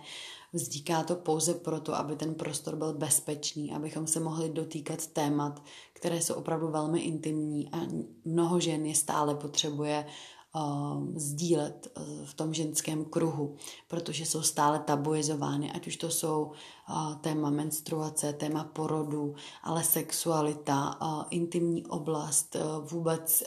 Vzniká 0.53 1.03
to 1.03 1.17
pouze 1.17 1.55
proto, 1.55 1.95
aby 1.95 2.17
ten 2.17 2.35
prostor 2.35 2.77
byl 2.77 2.93
bezpečný, 2.93 3.73
abychom 3.73 4.07
se 4.07 4.21
mohli 4.21 4.49
dotýkat 4.49 5.07
témat, 5.07 5.63
které 5.93 6.23
jsou 6.23 6.35
opravdu 6.35 6.69
velmi 6.69 7.01
intimní 7.01 7.69
a 7.73 7.79
mnoho 8.25 8.61
žen 8.61 8.87
je 8.87 8.95
stále 8.95 9.35
potřebuje 9.35 10.07
uh, 10.55 11.07
sdílet 11.17 11.93
uh, 11.97 12.25
v 12.25 12.35
tom 12.35 12.55
ženském 12.55 13.05
kruhu, 13.05 13.57
protože 13.89 14.27
jsou 14.27 14.43
stále 14.43 14.79
tabuizovány, 14.79 15.73
ať 15.73 15.87
už 15.87 15.97
to 15.97 16.11
jsou 16.11 16.53
uh, 16.91 17.15
téma 17.15 17.51
menstruace, 17.51 18.33
téma 18.33 18.65
porodu, 18.65 19.35
ale 19.63 19.85
sexualita, 19.85 20.99
intimní 21.31 21.87
oblast, 21.87 22.57
vůbec 22.91 23.43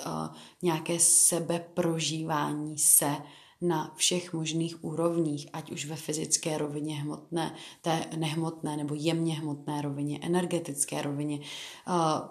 nějaké 0.61 0.99
sebeprožívání 0.99 2.77
se, 2.77 3.17
na 3.61 3.93
všech 3.95 4.33
možných 4.33 4.83
úrovních, 4.83 5.47
ať 5.53 5.71
už 5.71 5.85
ve 5.85 5.95
fyzické 5.95 6.57
rovině 6.57 6.95
hmotné, 6.95 7.55
té 7.81 8.05
nehmotné 8.17 8.77
nebo 8.77 8.95
jemně 8.95 9.33
hmotné 9.33 9.81
rovině, 9.81 10.19
energetické 10.21 11.01
rovině. 11.01 11.39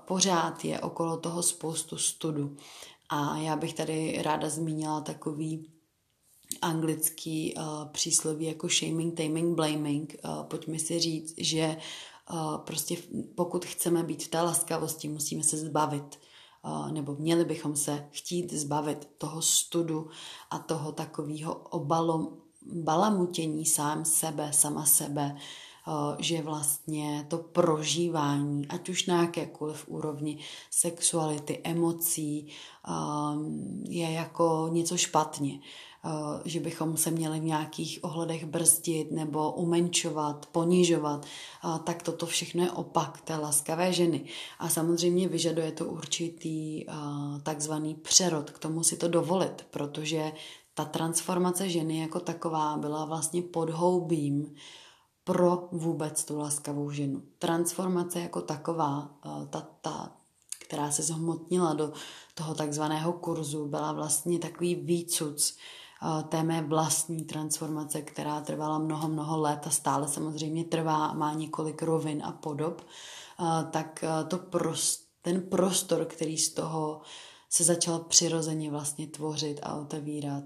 Pořád 0.04 0.64
je 0.64 0.80
okolo 0.80 1.16
toho 1.16 1.42
spoustu 1.42 1.99
studu. 1.99 2.56
A 3.08 3.36
já 3.38 3.56
bych 3.56 3.75
tady 3.75 4.18
ráda 4.22 4.48
zmínila 4.48 5.00
takový 5.00 5.70
anglický 6.62 7.54
uh, 7.54 7.62
přísloví 7.92 8.44
jako 8.44 8.68
shaming, 8.68 9.16
taming, 9.16 9.56
blaming. 9.56 10.16
Uh, 10.25 10.42
pojďme 10.42 10.78
si 10.78 10.98
říct, 10.98 11.34
že 11.38 11.76
uh, 12.32 12.56
prostě 12.56 12.96
pokud 13.34 13.64
chceme 13.64 14.02
být 14.02 14.25
v 14.25 14.28
té 14.28 14.40
laskavosti, 14.40 15.08
musíme 15.08 15.42
se 15.42 15.56
zbavit 15.56 16.18
nebo 16.90 17.14
měli 17.14 17.44
bychom 17.44 17.76
se 17.76 18.08
chtít 18.10 18.52
zbavit 18.52 19.08
toho 19.18 19.42
studu 19.42 20.08
a 20.50 20.58
toho 20.58 20.92
takového 20.92 21.54
obalom, 21.54 22.28
balamutění 22.62 23.66
sám 23.66 24.04
sebe, 24.04 24.52
sama 24.52 24.86
sebe, 24.86 25.36
že 26.19 26.43
vlastně 26.43 27.26
to 27.28 27.38
prožívání, 27.38 28.69
ať 28.69 28.88
už 28.88 29.07
na 29.07 29.21
jakékoliv 29.21 29.88
úrovni 29.88 30.38
sexuality, 30.71 31.61
emocí, 31.64 32.47
je 33.88 34.12
jako 34.12 34.69
něco 34.73 34.97
špatně. 34.97 35.61
Eh, 36.07 36.40
že 36.45 36.61
bychom 36.61 36.97
se 36.97 37.11
měli 37.11 37.40
v 37.40 37.45
nějakých 37.45 37.99
ohledech 38.02 38.45
brzdit 38.45 39.11
nebo 39.11 39.52
umenčovat, 39.52 40.47
ponižovat, 40.47 41.26
eh, 41.26 41.78
tak 41.85 42.02
toto 42.02 42.26
všechno 42.26 42.62
je 42.62 42.71
opak 42.71 43.21
té 43.21 43.37
laskavé 43.37 43.93
ženy. 43.93 44.25
A 44.59 44.69
samozřejmě 44.69 45.28
vyžaduje 45.28 45.73
to 45.73 45.85
určitý 45.85 46.87
eh, 46.88 46.93
takzvaný 47.43 47.95
přerod, 47.95 48.50
k 48.50 48.59
tomu 48.59 48.83
si 48.83 48.97
to 48.97 49.09
dovolit, 49.09 49.66
protože 49.71 50.33
ta 50.75 50.85
transformace 50.85 51.69
ženy 51.69 51.99
jako 51.99 52.21
taková 52.21 52.76
byla 52.76 53.05
vlastně 53.05 53.43
podhoubím 53.43 54.55
pro 55.26 55.68
vůbec 55.73 56.25
tu 56.25 56.38
laskavou 56.38 56.90
ženu. 56.90 57.23
Transformace 57.38 58.21
jako 58.21 58.40
taková, 58.40 59.11
ta, 59.50 59.68
ta 59.80 60.12
která 60.59 60.90
se 60.90 61.02
zhmotnila 61.02 61.75
do 61.75 61.92
toho 62.35 62.54
takzvaného 62.54 63.12
kurzu, 63.12 63.66
byla 63.66 63.92
vlastně 63.92 64.38
takový 64.38 64.75
výcuc 64.75 65.56
té 66.28 66.42
mé 66.42 66.62
vlastní 66.62 67.25
transformace, 67.25 68.02
která 68.02 68.40
trvala 68.40 68.78
mnoho, 68.78 69.09
mnoho 69.09 69.40
let 69.40 69.66
a 69.66 69.71
stále 69.71 70.09
samozřejmě 70.09 70.64
trvá, 70.64 71.12
má 71.12 71.33
několik 71.35 71.83
rovin 71.83 72.23
a 72.25 72.33
podob, 72.33 72.87
tak 73.71 74.04
to 74.28 74.38
prost, 74.38 75.09
ten 75.23 75.42
prostor, 75.42 76.04
který 76.04 76.38
z 76.38 76.54
toho 76.54 77.00
se 77.50 77.64
začal 77.64 77.99
přirozeně 77.99 78.71
vlastně 78.71 79.06
tvořit 79.06 79.61
a 79.62 79.75
otevírat, 79.75 80.45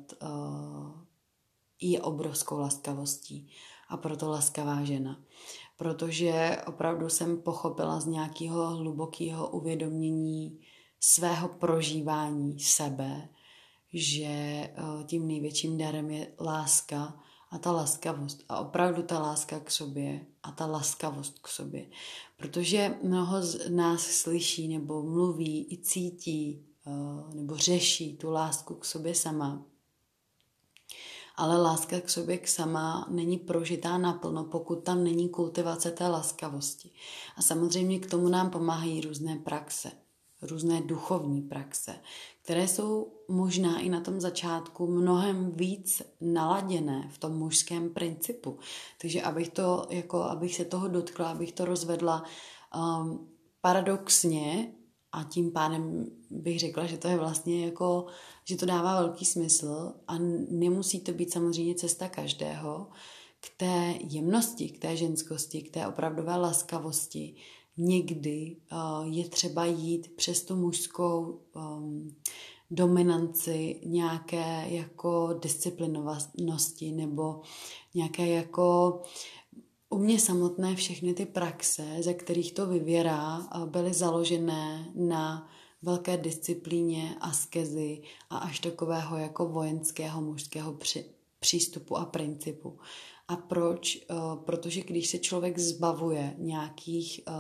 je 1.81 2.03
obrovskou 2.03 2.59
laskavostí 2.59 3.51
a 3.91 3.97
proto 3.97 4.31
laskavá 4.31 4.85
žena. 4.85 5.21
Protože 5.77 6.59
opravdu 6.67 7.09
jsem 7.09 7.43
pochopila 7.43 8.01
z 8.01 8.07
nějakého 8.07 8.77
hlubokého 8.77 9.49
uvědomění 9.49 10.61
svého 11.01 11.49
prožívání 11.49 12.61
sebe, 12.61 13.29
že 13.93 14.25
eh, 14.25 14.73
tím 15.07 15.27
největším 15.27 15.79
darem 15.79 16.11
je 16.11 16.33
láska 16.41 17.21
a 17.51 17.59
ta 17.59 17.73
laskavost. 17.73 18.45
A 18.49 18.61
opravdu 18.61 19.03
ta 19.03 19.19
láska 19.19 19.61
k 19.61 19.71
sobě 19.71 20.27
a 20.43 20.53
ta 20.53 20.67
laskavost 20.67 21.39
k 21.39 21.49
sobě. 21.49 21.87
Protože 22.37 22.95
mnoho 23.03 23.43
z 23.43 23.71
nás 23.71 24.03
slyší 24.03 24.69
nebo 24.69 25.03
mluví 25.03 25.73
i 25.73 25.79
cítí 25.79 26.67
eh, 26.87 27.35
nebo 27.35 27.57
řeší 27.57 28.17
tu 28.17 28.31
lásku 28.31 28.75
k 28.75 28.85
sobě 28.85 29.15
sama. 29.15 29.70
Ale 31.41 31.63
láska 31.63 32.01
k 32.01 32.11
sobě 32.11 32.39
k 32.39 32.49
sama 32.49 33.07
není 33.11 33.39
prožitá 33.39 33.99
naplno, 33.99 34.45
pokud 34.45 34.85
tam 34.85 35.05
není 35.05 35.29
kultivace 35.29 35.91
té 35.91 36.07
laskavosti. 36.07 36.91
A 37.37 37.43
samozřejmě 37.43 37.99
k 37.99 38.11
tomu 38.11 38.29
nám 38.29 38.51
pomáhají 38.51 39.01
různé 39.01 39.37
praxe 39.37 39.91
různé 40.43 40.81
duchovní 40.81 41.43
praxe, 41.43 41.95
které 42.43 42.69
jsou 42.69 43.13
možná 43.29 43.79
i 43.79 43.89
na 43.89 44.01
tom 44.01 44.21
začátku 44.21 44.87
mnohem 44.87 45.51
víc 45.51 46.03
naladěné 46.21 47.09
v 47.13 47.19
tom 47.19 47.33
mužském 47.33 47.91
principu. 47.91 48.59
Takže 49.01 49.23
abych, 49.23 49.49
to, 49.49 49.87
jako, 49.91 50.23
abych 50.23 50.55
se 50.55 50.65
toho 50.65 50.89
dotkla, 50.89 51.31
abych 51.31 51.53
to 51.53 51.65
rozvedla 51.65 52.25
um, 52.77 53.29
paradoxně 53.61 54.73
a 55.13 55.25
tím 55.25 55.53
pádem 55.53 56.07
bych 56.31 56.61
řekla, 56.61 56.87
že 56.87 56.97
to 56.97 57.09
je 57.09 57.17
vlastně 57.17 57.65
jako, 57.65 58.07
že 58.45 58.57
to 58.57 58.67
dává 58.67 59.01
velký 59.01 59.25
smysl 59.25 59.93
a 60.09 60.19
nemusí 60.51 61.01
to 61.01 61.13
být 61.13 61.33
samozřejmě 61.33 61.75
cesta 61.75 62.09
každého 62.09 62.87
k 63.41 63.51
té 63.57 63.95
jemnosti, 64.09 64.69
k 64.69 64.79
té 64.79 64.97
ženskosti, 64.97 65.63
k 65.63 65.71
té 65.71 65.87
opravdové 65.87 66.37
laskavosti, 66.37 67.35
někdy 67.77 68.57
uh, 68.73 69.15
je 69.15 69.29
třeba 69.29 69.65
jít 69.65 70.17
přes 70.17 70.45
tu 70.45 70.57
mužskou 70.57 71.41
um, 71.55 72.17
dominanci 72.71 73.81
nějaké 73.85 74.65
jako 74.69 75.39
disciplinovanosti 75.43 76.93
nebo 76.93 77.41
nějaké 77.95 78.27
jako 78.27 79.03
u 79.91 79.99
mě 79.99 80.19
samotné 80.19 80.77
všechny 80.77 81.15
ty 81.15 81.27
praxe, 81.27 81.97
ze 82.01 82.15
kterých 82.15 82.53
to 82.53 82.67
vyvěrá, 82.67 83.49
byly 83.67 83.95
založené 83.95 84.93
na 84.95 85.49
velké 85.83 86.17
disciplíně, 86.17 87.17
askezy 87.21 88.03
a 88.31 88.39
až 88.39 88.61
takového 88.61 89.17
jako 89.17 89.49
vojenského 89.49 90.21
mužského 90.21 90.73
při, 90.73 91.05
přístupu 91.41 91.97
a 91.97 92.05
principu. 92.05 92.79
A 93.29 93.37
proč? 93.37 93.97
Eh, 93.97 94.15
protože 94.45 94.81
když 94.81 95.11
se 95.11 95.19
člověk 95.19 95.59
zbavuje 95.59 96.35
nějakých, 96.39 97.21
eh, 97.29 97.33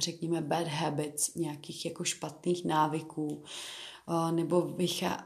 řekněme, 0.00 0.40
bad 0.40 0.66
habits, 0.66 1.34
nějakých 1.34 1.84
jako 1.84 2.04
špatných 2.04 2.64
návyků, 2.64 3.42
eh, 4.10 4.32
nebo 4.32 4.76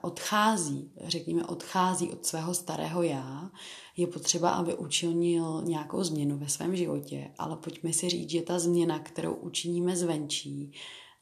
odchází, 0.02 0.90
řekněme, 1.06 1.44
odchází 1.44 2.10
od 2.10 2.26
svého 2.26 2.54
starého 2.54 3.02
já, 3.02 3.50
je 3.96 4.06
potřeba, 4.06 4.50
aby 4.50 4.74
učinil 4.74 5.62
nějakou 5.64 6.02
změnu 6.02 6.38
ve 6.38 6.48
svém 6.48 6.76
životě, 6.76 7.30
ale 7.38 7.56
pojďme 7.56 7.92
si 7.92 8.08
říct, 8.08 8.30
že 8.30 8.42
ta 8.42 8.58
změna, 8.58 8.98
kterou 8.98 9.34
učiníme 9.34 9.96
zvenčí, 9.96 10.72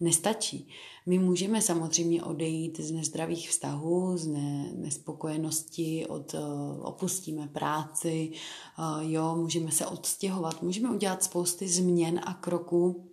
nestačí. 0.01 0.69
My 1.07 1.19
můžeme 1.19 1.63
samozřejmě 1.63 2.23
odejít 2.23 2.81
z 2.81 2.91
nezdravých 2.93 3.51
vztahů, 3.51 4.17
z 4.17 4.27
ne, 4.27 4.73
nespokojenosti, 4.75 6.07
od, 6.07 6.35
uh, 6.35 6.41
opustíme 6.87 7.49
práci, 7.49 8.33
uh, 8.79 9.11
jo, 9.13 9.37
můžeme 9.37 9.71
se 9.71 9.87
odstěhovat, 9.87 10.63
můžeme 10.63 10.91
udělat 10.91 11.23
spousty 11.23 11.69
změn 11.69 12.21
a 12.25 12.35
kroků 12.35 13.12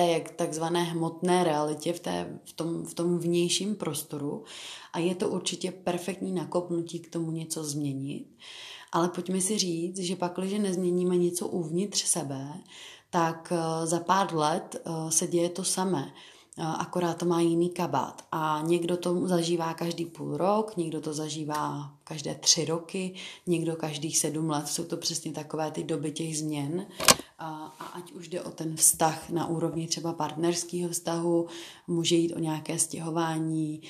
té 0.00 0.24
takzvané 0.36 0.82
hmotné 0.82 1.44
realitě, 1.44 1.92
v, 1.92 2.00
té, 2.00 2.40
v, 2.44 2.52
tom, 2.52 2.84
v 2.84 2.94
tom 2.94 3.18
vnějším 3.18 3.76
prostoru 3.76 4.44
a 4.92 4.98
je 4.98 5.14
to 5.14 5.28
určitě 5.28 5.72
perfektní 5.72 6.32
nakopnutí 6.32 7.00
k 7.00 7.10
tomu 7.10 7.30
něco 7.30 7.64
změnit. 7.64 8.26
Ale 8.92 9.08
pojďme 9.08 9.40
si 9.40 9.58
říct, 9.58 9.98
že 9.98 10.16
pak, 10.16 10.32
když 10.38 10.52
nezměníme 10.52 11.16
něco 11.16 11.46
uvnitř 11.46 12.04
sebe, 12.04 12.52
tak 13.10 13.52
eh, 13.52 13.86
za 13.86 14.00
pár 14.00 14.34
let 14.34 14.76
eh, 14.76 15.10
se 15.10 15.26
děje 15.26 15.48
to 15.48 15.64
samé 15.64 16.12
akorát 16.60 17.16
to 17.16 17.26
má 17.26 17.40
jiný 17.40 17.70
kabát. 17.70 18.24
A 18.32 18.62
někdo 18.66 18.96
to 18.96 19.28
zažívá 19.28 19.74
každý 19.74 20.04
půl 20.04 20.36
rok, 20.36 20.76
někdo 20.76 21.00
to 21.00 21.14
zažívá 21.14 21.92
každé 22.04 22.34
tři 22.34 22.64
roky, 22.64 23.14
někdo 23.46 23.76
každých 23.76 24.18
sedm 24.18 24.50
let. 24.50 24.68
Jsou 24.68 24.84
to 24.84 24.96
přesně 24.96 25.32
takové 25.32 25.70
ty 25.70 25.84
doby 25.84 26.12
těch 26.12 26.38
změn. 26.38 26.86
A, 27.38 27.66
ať 27.94 28.12
už 28.12 28.28
jde 28.28 28.42
o 28.42 28.50
ten 28.50 28.76
vztah 28.76 29.30
na 29.30 29.46
úrovni 29.46 29.86
třeba 29.86 30.12
partnerského 30.12 30.88
vztahu, 30.88 31.46
může 31.88 32.16
jít 32.16 32.32
o 32.32 32.38
nějaké 32.38 32.78
stěhování, 32.78 33.82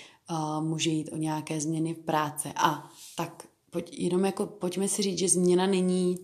může 0.60 0.90
jít 0.90 1.12
o 1.12 1.16
nějaké 1.16 1.60
změny 1.60 1.94
v 1.94 1.98
práci. 1.98 2.48
A 2.56 2.90
tak 3.16 3.46
pojď, 3.70 3.98
jenom 3.98 4.24
jako 4.24 4.46
pojďme 4.46 4.88
si 4.88 5.02
říct, 5.02 5.18
že 5.18 5.28
změna 5.28 5.66
není 5.66 6.18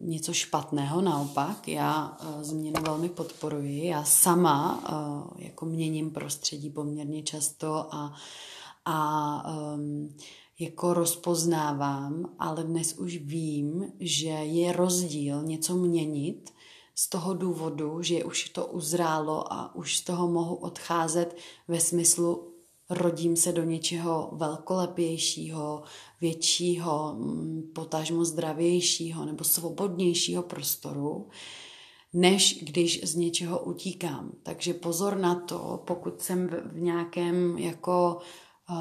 něco 0.00 0.32
špatného, 0.32 1.00
naopak, 1.00 1.68
já 1.68 2.18
eh, 2.20 2.44
změnu 2.44 2.82
velmi 2.82 3.08
podporuji. 3.08 3.86
Já 3.86 4.04
sama 4.04 4.84
eh, 4.84 5.44
jako 5.44 5.66
měním 5.66 6.10
prostředí 6.10 6.70
poměrně 6.70 7.22
často 7.22 7.94
a, 7.94 8.14
a 8.84 9.74
um, 9.74 10.16
jako 10.58 10.94
rozpoznávám, 10.94 12.34
ale 12.38 12.64
dnes 12.64 12.98
už 12.98 13.16
vím, 13.16 13.92
že 14.00 14.28
je 14.28 14.72
rozdíl 14.72 15.42
něco 15.42 15.74
měnit 15.74 16.50
z 16.94 17.08
toho 17.08 17.34
důvodu, 17.34 18.02
že 18.02 18.24
už 18.24 18.48
to 18.48 18.66
uzrálo 18.66 19.52
a 19.52 19.74
už 19.74 19.96
z 19.96 20.02
toho 20.02 20.28
mohu 20.28 20.54
odcházet 20.54 21.36
ve 21.68 21.80
smyslu 21.80 22.53
rodím 22.90 23.36
se 23.36 23.52
do 23.52 23.64
něčeho 23.64 24.30
velkolepějšího, 24.32 25.82
většího, 26.20 27.14
mm, 27.18 27.62
potažmo 27.74 28.24
zdravějšího 28.24 29.24
nebo 29.24 29.44
svobodnějšího 29.44 30.42
prostoru, 30.42 31.28
než 32.12 32.58
když 32.62 33.04
z 33.04 33.14
něčeho 33.14 33.58
utíkám. 33.58 34.32
Takže 34.42 34.74
pozor 34.74 35.16
na 35.16 35.34
to, 35.34 35.82
pokud 35.86 36.20
jsem 36.22 36.48
v 36.48 36.80
nějakém 36.80 37.58
jako 37.58 38.18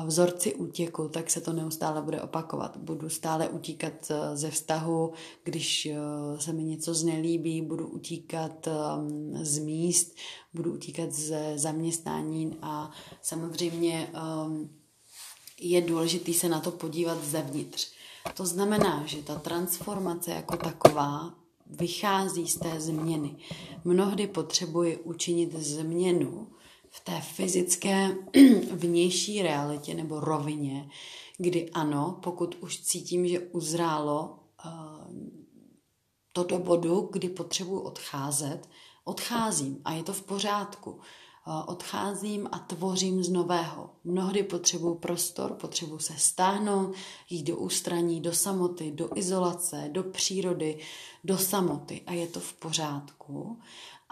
vzorci 0.05 0.55
útěku, 0.55 1.09
tak 1.09 1.31
se 1.31 1.41
to 1.41 1.53
neustále 1.53 2.01
bude 2.01 2.21
opakovat. 2.21 2.77
Budu 2.77 3.09
stále 3.09 3.49
utíkat 3.49 3.93
eh, 4.09 4.37
ze 4.37 4.51
vztahu, 4.51 5.13
když 5.43 5.85
eh, 5.85 5.95
se 6.39 6.53
mi 6.53 6.63
něco 6.63 6.93
znelíbí, 6.93 7.61
budu 7.61 7.87
utíkat 7.87 8.67
ehm, 8.67 9.45
z 9.45 9.57
míst, 9.59 10.15
budu 10.53 10.73
utíkat 10.73 11.11
ze 11.11 11.53
zaměstnání 11.55 12.57
a 12.61 12.91
samozřejmě 13.21 14.09
ehm, 14.13 14.69
je 15.59 15.81
důležité 15.81 16.33
se 16.33 16.49
na 16.49 16.59
to 16.59 16.71
podívat 16.71 17.23
zevnitř. 17.23 17.91
To 18.33 18.45
znamená, 18.45 19.05
že 19.05 19.21
ta 19.21 19.35
transformace 19.35 20.31
jako 20.31 20.57
taková 20.57 21.33
vychází 21.65 22.47
z 22.47 22.59
té 22.59 22.81
změny. 22.81 23.35
Mnohdy 23.83 24.27
potřebuji 24.27 24.97
učinit 24.97 25.55
změnu, 25.55 26.47
v 26.95 26.99
té 26.99 27.21
fyzické 27.21 28.15
vnější 28.71 29.41
realitě 29.41 29.93
nebo 29.93 30.19
rovině, 30.19 30.89
kdy 31.38 31.69
ano, 31.69 32.19
pokud 32.23 32.56
už 32.56 32.82
cítím, 32.82 33.27
že 33.27 33.39
uzrálo 33.39 34.39
uh, 34.65 34.71
to 36.34 36.43
do 36.43 36.60
bodu, 36.60 37.10
kdy 37.12 37.29
potřebuji 37.29 37.79
odcházet, 37.79 38.69
odcházím 39.03 39.82
a 39.86 39.93
je 39.93 40.03
to 40.03 40.13
v 40.13 40.21
pořádku. 40.21 40.91
Uh, 40.91 40.99
odcházím 41.65 42.49
a 42.51 42.60
tvořím 42.60 43.23
z 43.23 43.29
nového. 43.29 43.89
Mnohdy 44.03 44.43
potřebuji 44.43 44.95
prostor, 44.95 45.53
potřebuji 45.53 45.99
se 45.99 46.13
stáhnout, 46.17 46.95
jít 47.29 47.43
do 47.43 47.58
ústraní, 47.58 48.21
do 48.21 48.34
samoty, 48.34 48.91
do 48.91 49.17
izolace, 49.17 49.89
do 49.91 50.03
přírody, 50.03 50.79
do 51.23 51.38
samoty 51.38 52.01
a 52.08 52.13
je 52.13 52.27
to 52.27 52.39
v 52.39 52.53
pořádku. 52.53 53.60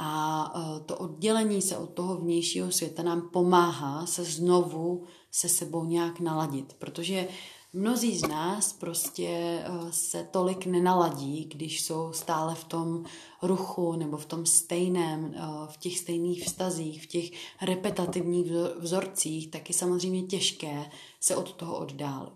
A 0.04 0.54
e, 0.56 0.80
to 0.80 0.98
oddělení 0.98 1.62
se 1.62 1.78
od 1.78 1.90
toho 1.90 2.18
vnějšího 2.18 2.72
světa 2.72 3.04
nám 3.04 3.30
pomáhá 3.34 4.06
se 4.06 4.24
znovu 4.24 5.04
se 5.32 5.50
sebou 5.50 5.86
nějak 5.86 6.20
naladit, 6.20 6.74
protože 6.74 7.28
Mnozí 7.74 8.18
z 8.18 8.28
nás 8.28 8.74
prostě 8.74 9.28
eh, 9.28 9.68
se 9.90 10.28
tolik 10.32 10.66
nenaladí, 10.66 11.46
když 11.46 11.82
jsou 11.82 12.14
stále 12.14 12.56
v 12.56 12.64
tom 12.64 13.06
ruchu 13.42 13.96
nebo 13.96 14.18
v 14.18 14.26
tom 14.26 14.46
stejném, 14.46 15.34
eh, 15.36 15.42
v 15.68 15.78
těch 15.78 16.00
stejných 16.00 16.44
vztazích, 16.44 17.04
v 17.04 17.08
těch 17.08 17.32
repetativních 17.62 18.52
vzorcích, 18.78 19.52
tak 19.52 19.70
je 19.70 19.76
samozřejmě 19.76 20.24
těžké 20.24 20.92
se 21.20 21.36
od 21.36 21.54
toho 21.54 21.78
oddálit. 21.78 22.34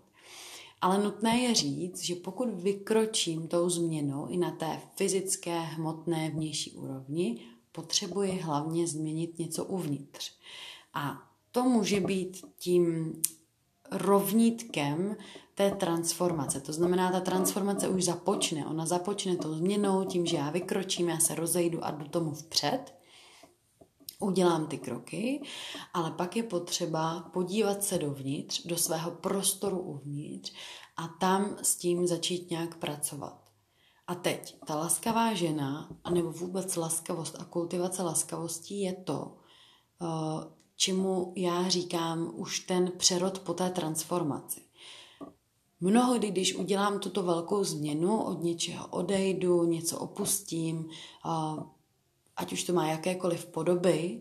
Ale 0.80 1.04
nutné 1.04 1.40
je 1.40 1.54
říct, 1.54 2.02
že 2.02 2.14
pokud 2.14 2.48
vykročím 2.48 3.48
tou 3.48 3.68
změnou 3.68 4.26
i 4.26 4.36
na 4.36 4.50
té 4.50 4.80
fyzické, 4.94 5.58
hmotné, 5.60 6.30
vnější 6.30 6.72
úrovni, 6.72 7.40
potřebuji 7.76 8.38
hlavně 8.38 8.86
změnit 8.86 9.38
něco 9.38 9.64
uvnitř. 9.64 10.32
A 10.94 11.22
to 11.52 11.62
může 11.62 12.00
být 12.00 12.44
tím 12.58 13.14
rovnítkem 13.90 15.16
té 15.54 15.70
transformace. 15.70 16.60
To 16.60 16.72
znamená, 16.72 17.12
ta 17.12 17.20
transformace 17.20 17.88
už 17.88 18.04
započne. 18.04 18.66
Ona 18.66 18.86
započne 18.86 19.36
tou 19.36 19.54
změnou, 19.54 20.04
tím, 20.04 20.26
že 20.26 20.36
já 20.36 20.50
vykročím, 20.50 21.08
já 21.08 21.18
se 21.18 21.34
rozejdu 21.34 21.84
a 21.84 21.90
jdu 21.90 22.08
tomu 22.08 22.34
vpřed. 22.34 22.94
Udělám 24.18 24.66
ty 24.66 24.78
kroky, 24.78 25.42
ale 25.94 26.10
pak 26.10 26.36
je 26.36 26.42
potřeba 26.42 27.30
podívat 27.32 27.84
se 27.84 27.98
dovnitř, 27.98 28.66
do 28.66 28.76
svého 28.76 29.10
prostoru 29.10 29.78
uvnitř 29.78 30.52
a 30.96 31.08
tam 31.08 31.56
s 31.62 31.76
tím 31.76 32.06
začít 32.06 32.50
nějak 32.50 32.76
pracovat. 32.76 33.45
A 34.06 34.14
teď, 34.14 34.56
ta 34.66 34.74
laskavá 34.74 35.34
žena, 35.34 35.88
anebo 36.04 36.32
vůbec 36.32 36.76
laskavost 36.76 37.36
a 37.40 37.44
kultivace 37.44 38.02
laskavosti 38.02 38.74
je 38.74 38.94
to, 38.94 39.36
eh, 40.02 40.56
čemu 40.76 41.32
já 41.36 41.68
říkám 41.68 42.32
už 42.34 42.60
ten 42.60 42.92
přerod 42.96 43.38
po 43.38 43.54
té 43.54 43.70
transformaci. 43.70 44.60
Mnohdy, 45.80 46.30
když 46.30 46.54
udělám 46.54 46.98
tuto 47.00 47.22
velkou 47.22 47.64
změnu, 47.64 48.22
od 48.22 48.42
něčeho 48.42 48.86
odejdu, 48.86 49.64
něco 49.64 49.98
opustím, 49.98 50.88
ať 52.36 52.52
už 52.52 52.64
to 52.64 52.72
má 52.72 52.86
jakékoliv 52.86 53.46
podoby, 53.46 54.20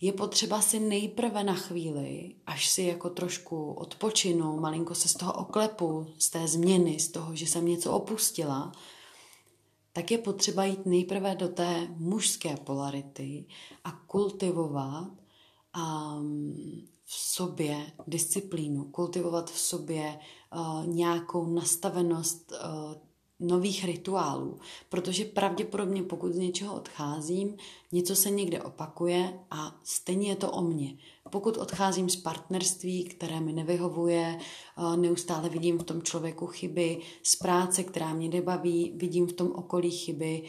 je 0.00 0.12
potřeba 0.12 0.60
si 0.60 0.80
nejprve 0.80 1.44
na 1.44 1.54
chvíli, 1.54 2.34
až 2.46 2.68
si 2.68 2.82
jako 2.82 3.10
trošku 3.10 3.72
odpočinu, 3.72 4.60
malinko 4.60 4.94
se 4.94 5.08
z 5.08 5.14
toho 5.14 5.32
oklepu, 5.32 6.06
z 6.18 6.30
té 6.30 6.48
změny, 6.48 7.00
z 7.00 7.08
toho, 7.08 7.36
že 7.36 7.46
jsem 7.46 7.66
něco 7.66 7.92
opustila, 7.92 8.72
tak 9.92 10.10
je 10.10 10.18
potřeba 10.18 10.64
jít 10.64 10.86
nejprve 10.86 11.34
do 11.34 11.48
té 11.48 11.88
mužské 11.96 12.56
polarity 12.56 13.46
a 13.84 13.92
kultivovat 13.92 15.08
um, 15.76 16.54
v 17.04 17.14
sobě 17.14 17.92
disciplínu, 18.06 18.84
kultivovat 18.84 19.50
v 19.50 19.58
sobě 19.58 20.18
uh, 20.54 20.86
nějakou 20.86 21.46
nastavenost 21.46 22.52
uh, 22.52 23.09
nových 23.40 23.84
rituálů, 23.84 24.58
protože 24.88 25.24
pravděpodobně 25.24 26.02
pokud 26.02 26.32
z 26.32 26.38
něčeho 26.38 26.74
odcházím, 26.74 27.56
něco 27.92 28.16
se 28.16 28.30
někde 28.30 28.62
opakuje 28.62 29.40
a 29.50 29.80
stejně 29.84 30.28
je 30.28 30.36
to 30.36 30.50
o 30.50 30.62
mně. 30.62 30.96
Pokud 31.30 31.56
odcházím 31.56 32.08
z 32.08 32.16
partnerství, 32.16 33.04
které 33.04 33.40
mi 33.40 33.52
nevyhovuje, 33.52 34.38
neustále 34.96 35.48
vidím 35.48 35.78
v 35.78 35.84
tom 35.84 36.02
člověku 36.02 36.46
chyby, 36.46 37.00
z 37.22 37.36
práce, 37.36 37.84
která 37.84 38.14
mě 38.14 38.28
nebaví, 38.28 38.92
vidím 38.96 39.26
v 39.26 39.32
tom 39.32 39.52
okolí 39.54 39.90
chyby, 39.90 40.42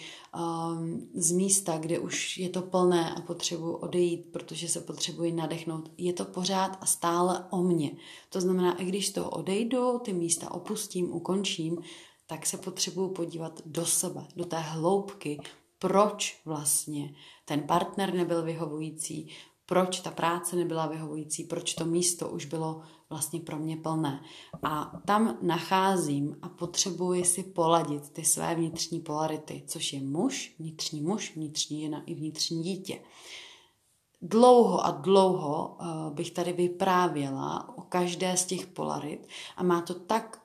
z 1.14 1.32
místa, 1.32 1.78
kde 1.78 2.00
už 2.00 2.38
je 2.38 2.50
to 2.50 2.62
plné 2.62 3.14
a 3.14 3.22
potřebuji 3.22 3.74
odejít, 3.74 4.26
protože 4.32 4.68
se 4.68 4.80
potřebuji 4.82 5.32
nadechnout, 5.32 5.92
je 5.98 6.14
to 6.14 6.26
pořád 6.26 6.78
a 6.82 6.86
stále 6.86 7.46
o 7.50 7.64
mně. 7.64 7.92
To 8.30 8.42
znamená, 8.42 8.82
i 8.82 8.86
když 8.86 9.10
to 9.10 9.30
odejdu, 9.30 10.00
ty 10.00 10.14
místa 10.14 10.52
opustím, 10.52 11.14
ukončím, 11.14 11.78
tak 12.32 12.46
se 12.46 12.58
potřebuju 12.58 13.10
podívat 13.10 13.62
do 13.66 13.86
sebe, 13.86 14.28
do 14.36 14.46
té 14.46 14.60
hloubky, 14.60 15.40
proč 15.80 16.42
vlastně 16.46 17.14
ten 17.46 17.62
partner 17.62 18.14
nebyl 18.14 18.44
vyhovující, 18.44 19.28
proč 19.66 20.00
ta 20.00 20.12
práce 20.12 20.56
nebyla 20.56 20.88
vyhovující, 20.88 21.44
proč 21.44 21.74
to 21.74 21.86
místo 21.86 22.30
už 22.30 22.46
bylo 22.46 22.82
vlastně 23.10 23.40
pro 23.40 23.58
mě 23.60 23.78
plné. 23.78 24.24
A 24.64 25.02
tam 25.06 25.38
nacházím 25.42 26.38
a 26.42 26.50
potřebuji 26.50 27.26
si 27.26 27.44
poladit 27.44 28.10
ty 28.10 28.26
své 28.26 28.56
vnitřní 28.56 29.00
polarity, 29.00 29.64
což 29.68 29.94
je 29.94 30.02
muž, 30.02 30.56
vnitřní 30.60 31.02
muž, 31.02 31.36
vnitřní 31.36 31.82
žena 31.82 32.04
i 32.06 32.16
vnitřní 32.16 32.64
dítě. 32.64 33.00
Dlouho 34.22 34.86
a 34.86 34.92
dlouho 34.92 35.78
uh, 35.80 36.14
bych 36.14 36.32
tady 36.32 36.54
vyprávěla 36.54 37.78
o 37.78 37.82
každé 37.82 38.38
z 38.38 38.46
těch 38.46 38.68
polarit 38.68 39.28
a 39.58 39.64
má 39.64 39.82
to 39.82 39.94
tak 39.94 40.42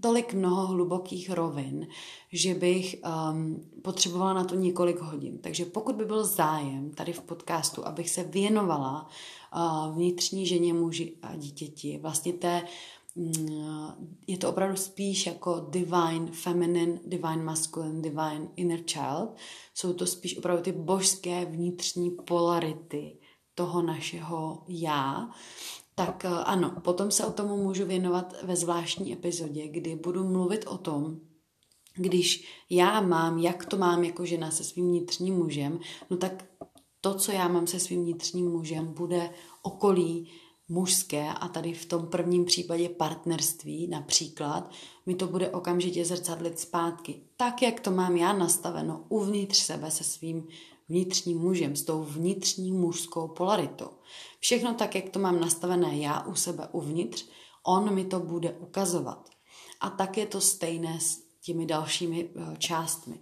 tolik 0.00 0.34
mnoho 0.34 0.66
hlubokých 0.66 1.30
rovin, 1.30 1.86
že 2.32 2.54
bych 2.54 2.96
um, 3.30 3.60
potřebovala 3.82 4.32
na 4.34 4.44
to 4.44 4.54
několik 4.54 5.00
hodin. 5.00 5.38
Takže 5.38 5.64
pokud 5.64 5.96
by 5.96 6.04
byl 6.04 6.24
zájem 6.24 6.90
tady 6.90 7.12
v 7.12 7.20
podcastu, 7.20 7.86
abych 7.86 8.10
se 8.10 8.24
věnovala 8.24 9.08
uh, 9.56 9.94
vnitřní 9.94 10.46
ženě, 10.46 10.74
muži 10.74 11.16
a 11.22 11.36
dítěti, 11.36 11.98
vlastně 12.02 12.32
té 12.32 12.58
mm, 12.58 12.66
je 14.26 14.38
to 14.38 14.48
opravdu 14.48 14.76
spíš 14.76 15.26
jako 15.26 15.66
divine 15.70 16.26
feminine, 16.32 17.00
divine 17.06 17.44
masculine, 17.44 18.02
divine 18.02 18.48
inner 18.56 18.80
child. 18.82 19.36
Jsou 19.74 19.92
to 19.92 20.06
spíš 20.06 20.38
opravdu 20.38 20.62
ty 20.62 20.72
božské 20.72 21.44
vnitřní 21.44 22.10
polarity 22.10 23.18
toho 23.54 23.82
našeho 23.82 24.64
já 24.68 25.28
tak 25.98 26.24
eh, 26.24 26.28
ano, 26.28 26.74
potom 26.84 27.10
se 27.10 27.26
o 27.26 27.32
tomu 27.32 27.56
můžu 27.56 27.86
věnovat 27.86 28.34
ve 28.42 28.56
zvláštní 28.56 29.12
epizodě, 29.12 29.68
kdy 29.68 29.96
budu 29.96 30.24
mluvit 30.24 30.64
o 30.66 30.78
tom, 30.78 31.20
když 31.94 32.48
já 32.70 33.00
mám, 33.00 33.38
jak 33.38 33.64
to 33.64 33.76
mám 33.76 34.04
jako 34.04 34.24
žena 34.24 34.50
se 34.50 34.64
svým 34.64 34.86
vnitřním 34.86 35.34
mužem, 35.34 35.80
no 36.10 36.16
tak 36.16 36.44
to, 37.00 37.14
co 37.14 37.32
já 37.32 37.48
mám 37.48 37.66
se 37.66 37.80
svým 37.80 38.02
vnitřním 38.02 38.50
mužem, 38.50 38.94
bude 38.94 39.30
okolí 39.62 40.30
mužské 40.68 41.28
a 41.28 41.48
tady 41.48 41.72
v 41.72 41.84
tom 41.84 42.06
prvním 42.06 42.44
případě 42.44 42.88
partnerství 42.88 43.86
například, 43.86 44.70
mi 45.06 45.14
to 45.14 45.26
bude 45.26 45.50
okamžitě 45.50 46.04
zrcadlit 46.04 46.58
zpátky. 46.58 47.22
Tak, 47.36 47.62
jak 47.62 47.80
to 47.80 47.90
mám 47.90 48.16
já 48.16 48.32
nastaveno 48.32 49.04
uvnitř 49.08 49.58
sebe 49.58 49.90
se 49.90 50.04
svým 50.04 50.48
vnitřním 50.88 51.38
mužem, 51.38 51.76
s 51.76 51.82
tou 51.82 52.02
vnitřní 52.02 52.72
mužskou 52.72 53.28
polaritou. 53.28 53.88
Všechno 54.40 54.74
tak, 54.74 54.94
jak 54.94 55.08
to 55.08 55.18
mám 55.18 55.40
nastavené 55.40 55.98
já 55.98 56.22
u 56.26 56.34
sebe 56.34 56.68
uvnitř, 56.72 57.26
on 57.66 57.94
mi 57.94 58.04
to 58.04 58.20
bude 58.20 58.52
ukazovat. 58.52 59.28
A 59.80 59.90
tak 59.90 60.16
je 60.16 60.26
to 60.26 60.40
stejné 60.40 61.00
s 61.00 61.25
těmi 61.46 61.66
dalšími 61.66 62.28
eh, 62.36 62.56
částmi. 62.58 63.20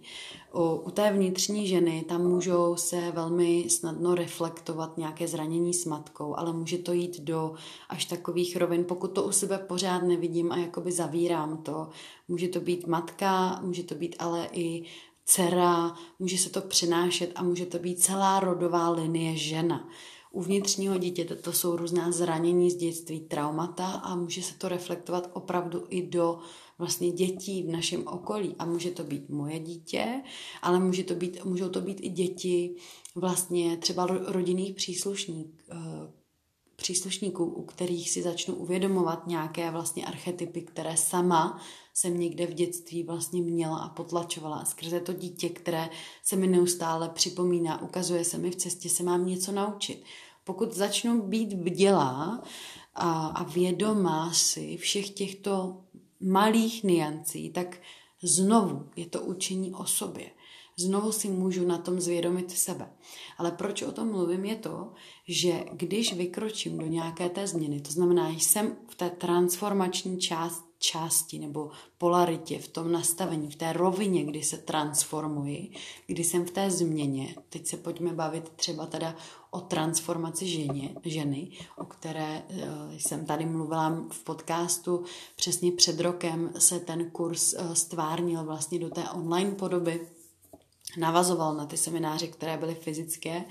U, 0.55 0.91
té 0.91 1.13
vnitřní 1.13 1.67
ženy 1.67 2.05
tam 2.07 2.21
můžou 2.21 2.75
se 2.75 3.11
velmi 3.11 3.69
snadno 3.69 4.15
reflektovat 4.15 4.97
nějaké 4.97 5.27
zranění 5.27 5.73
s 5.73 5.85
matkou, 5.85 6.35
ale 6.37 6.53
může 6.53 6.77
to 6.77 6.93
jít 6.93 7.21
do 7.21 7.53
až 7.89 8.05
takových 8.05 8.55
rovin, 8.55 8.85
pokud 8.85 9.07
to 9.07 9.23
u 9.23 9.31
sebe 9.31 9.57
pořád 9.57 10.03
nevidím 10.03 10.51
a 10.51 10.57
jakoby 10.57 10.91
zavírám 10.91 11.57
to. 11.57 11.89
Může 12.27 12.47
to 12.47 12.59
být 12.59 12.87
matka, 12.87 13.59
může 13.63 13.83
to 13.83 13.95
být 13.95 14.15
ale 14.19 14.49
i 14.51 14.83
dcera, 15.25 15.95
může 16.19 16.37
se 16.37 16.49
to 16.49 16.61
přenášet 16.61 17.31
a 17.35 17.43
může 17.43 17.65
to 17.65 17.79
být 17.79 18.03
celá 18.03 18.39
rodová 18.39 18.89
linie 18.89 19.35
žena. 19.35 19.89
U 20.31 20.41
vnitřního 20.41 20.97
dítěte 20.97 21.35
to 21.35 21.53
jsou 21.53 21.75
různá 21.75 22.11
zranění 22.11 22.71
z 22.71 22.75
dětství, 22.75 23.19
traumata 23.19 23.85
a 23.85 24.15
může 24.15 24.43
se 24.43 24.55
to 24.55 24.69
reflektovat 24.69 25.29
opravdu 25.33 25.83
i 25.89 26.01
do 26.01 26.39
vlastně 26.77 27.11
dětí 27.11 27.63
v 27.63 27.69
našem 27.69 28.07
okolí. 28.07 28.55
A 28.59 28.65
může 28.65 28.91
to 28.91 29.03
být 29.03 29.29
moje 29.29 29.59
dítě, 29.59 30.21
ale 30.61 30.79
může 30.79 31.03
to 31.03 31.15
být, 31.15 31.45
můžou 31.45 31.69
to 31.69 31.81
být 31.81 31.97
i 32.01 32.09
děti 32.09 32.75
vlastně 33.15 33.77
třeba 33.77 34.05
rodinných 34.05 34.75
příslušník, 34.75 35.63
eh, 35.71 35.75
příslušníků, 36.75 37.45
u 37.45 37.63
kterých 37.63 38.09
si 38.09 38.21
začnu 38.21 38.55
uvědomovat 38.55 39.27
nějaké 39.27 39.71
vlastně 39.71 40.05
archetypy, 40.05 40.61
které 40.61 40.97
sama 40.97 41.61
jsem 41.93 42.19
někde 42.19 42.47
v 42.47 42.53
dětství 42.53 43.03
vlastně 43.03 43.41
měla 43.41 43.77
a 43.77 43.89
potlačovala. 43.89 44.65
Skrze 44.65 44.99
to 44.99 45.13
dítě, 45.13 45.49
které 45.49 45.89
se 46.23 46.35
mi 46.35 46.47
neustále 46.47 47.09
připomíná, 47.09 47.81
ukazuje 47.81 48.25
se 48.25 48.37
mi 48.37 48.51
v 48.51 48.55
cestě, 48.55 48.89
se 48.89 49.03
mám 49.03 49.25
něco 49.27 49.51
naučit. 49.51 50.03
Pokud 50.43 50.73
začnu 50.73 51.21
být 51.21 51.53
bdělá 51.53 52.43
a, 52.95 53.27
a 53.27 53.43
vědomá 53.43 54.33
si 54.33 54.77
všech 54.77 55.09
těchto 55.09 55.84
malých 56.19 56.83
niancí, 56.83 57.49
tak 57.49 57.77
znovu 58.23 58.89
je 58.95 59.05
to 59.05 59.21
učení 59.21 59.73
o 59.73 59.85
sobě. 59.85 60.31
znovu 60.77 61.11
si 61.11 61.29
můžu 61.29 61.67
na 61.67 61.77
tom 61.77 61.99
zvědomit 61.99 62.51
sebe. 62.51 62.89
Ale 63.37 63.51
proč 63.51 63.81
o 63.81 63.91
tom 63.91 64.11
mluvím 64.11 64.45
je 64.45 64.55
to, 64.55 64.91
že 65.27 65.65
když 65.73 66.13
vykročím 66.13 66.77
do 66.77 66.85
nějaké 66.85 67.29
té 67.29 67.47
změny, 67.47 67.81
to 67.81 67.91
znamená, 67.91 68.31
že 68.31 68.39
jsem 68.39 68.75
v 68.87 68.95
té 68.95 69.09
transformační 69.09 70.19
část, 70.19 70.65
části 70.79 71.39
nebo 71.39 71.71
polaritě, 71.97 72.59
v 72.59 72.67
tom 72.67 72.91
nastavení, 72.91 73.51
v 73.51 73.55
té 73.55 73.73
rovině, 73.73 74.23
kdy 74.23 74.43
se 74.43 74.57
transformuji, 74.57 75.71
kdy 76.07 76.23
jsem 76.23 76.45
v 76.45 76.51
té 76.51 76.71
změně. 76.71 77.35
Teď 77.49 77.67
se 77.67 77.77
pojďme 77.77 78.13
bavit 78.13 78.49
třeba 78.49 78.85
teda 78.85 79.15
o 79.55 79.61
transformaci 79.61 80.47
ženě, 80.47 80.95
ženy, 81.03 81.51
o 81.77 81.85
které 81.85 82.43
uh, 82.49 82.59
jsem 82.97 83.25
tady 83.25 83.45
mluvila 83.45 83.89
v 84.11 84.23
podcastu. 84.23 85.03
Přesně 85.35 85.71
před 85.71 85.99
rokem 85.99 86.53
se 86.57 86.79
ten 86.79 87.11
kurz 87.11 87.53
uh, 87.53 87.73
stvárnil 87.73 88.43
vlastně 88.43 88.79
do 88.79 88.89
té 88.89 89.09
online 89.09 89.51
podoby 89.51 90.07
navazoval 90.97 91.55
na 91.55 91.65
ty 91.65 91.77
semináře, 91.77 92.27
které 92.27 92.57
byly 92.57 92.75
fyzické 92.75 93.45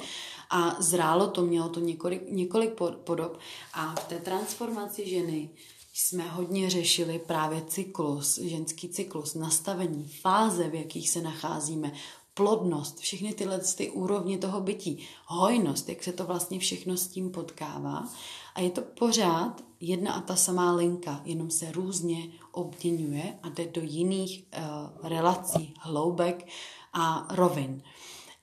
a 0.50 0.76
zrálo 0.82 1.26
to, 1.26 1.42
mělo 1.42 1.68
to 1.68 1.80
několik, 1.80 2.30
několik 2.30 2.70
podob 3.04 3.38
a 3.72 3.94
v 3.94 4.04
té 4.04 4.18
transformaci 4.18 5.08
ženy 5.08 5.50
jsme 5.94 6.28
hodně 6.28 6.70
řešili 6.70 7.18
právě 7.18 7.62
cyklus, 7.68 8.38
ženský 8.38 8.88
cyklus, 8.88 9.34
nastavení, 9.34 10.08
fáze, 10.20 10.68
v 10.68 10.74
jakých 10.74 11.10
se 11.10 11.22
nacházíme, 11.22 11.92
plodnost, 12.34 12.98
všechny 12.98 13.34
tyhle 13.34 13.60
ty 13.76 13.90
úrovně 13.90 14.38
toho 14.38 14.60
bytí, 14.60 15.06
hojnost, 15.26 15.88
jak 15.88 16.02
se 16.02 16.12
to 16.12 16.24
vlastně 16.24 16.58
všechno 16.58 16.96
s 16.96 17.08
tím 17.08 17.30
potkává. 17.30 18.08
A 18.54 18.60
je 18.60 18.70
to 18.70 18.82
pořád 18.82 19.64
jedna 19.80 20.12
a 20.12 20.20
ta 20.20 20.36
samá 20.36 20.72
linka, 20.72 21.20
jenom 21.24 21.50
se 21.50 21.72
různě 21.72 22.28
obměňuje 22.52 23.38
a 23.42 23.48
jde 23.48 23.66
do 23.66 23.80
jiných 23.84 24.44
uh, 24.58 25.08
relací, 25.08 25.74
hloubek 25.80 26.46
a 26.92 27.26
rovin. 27.30 27.82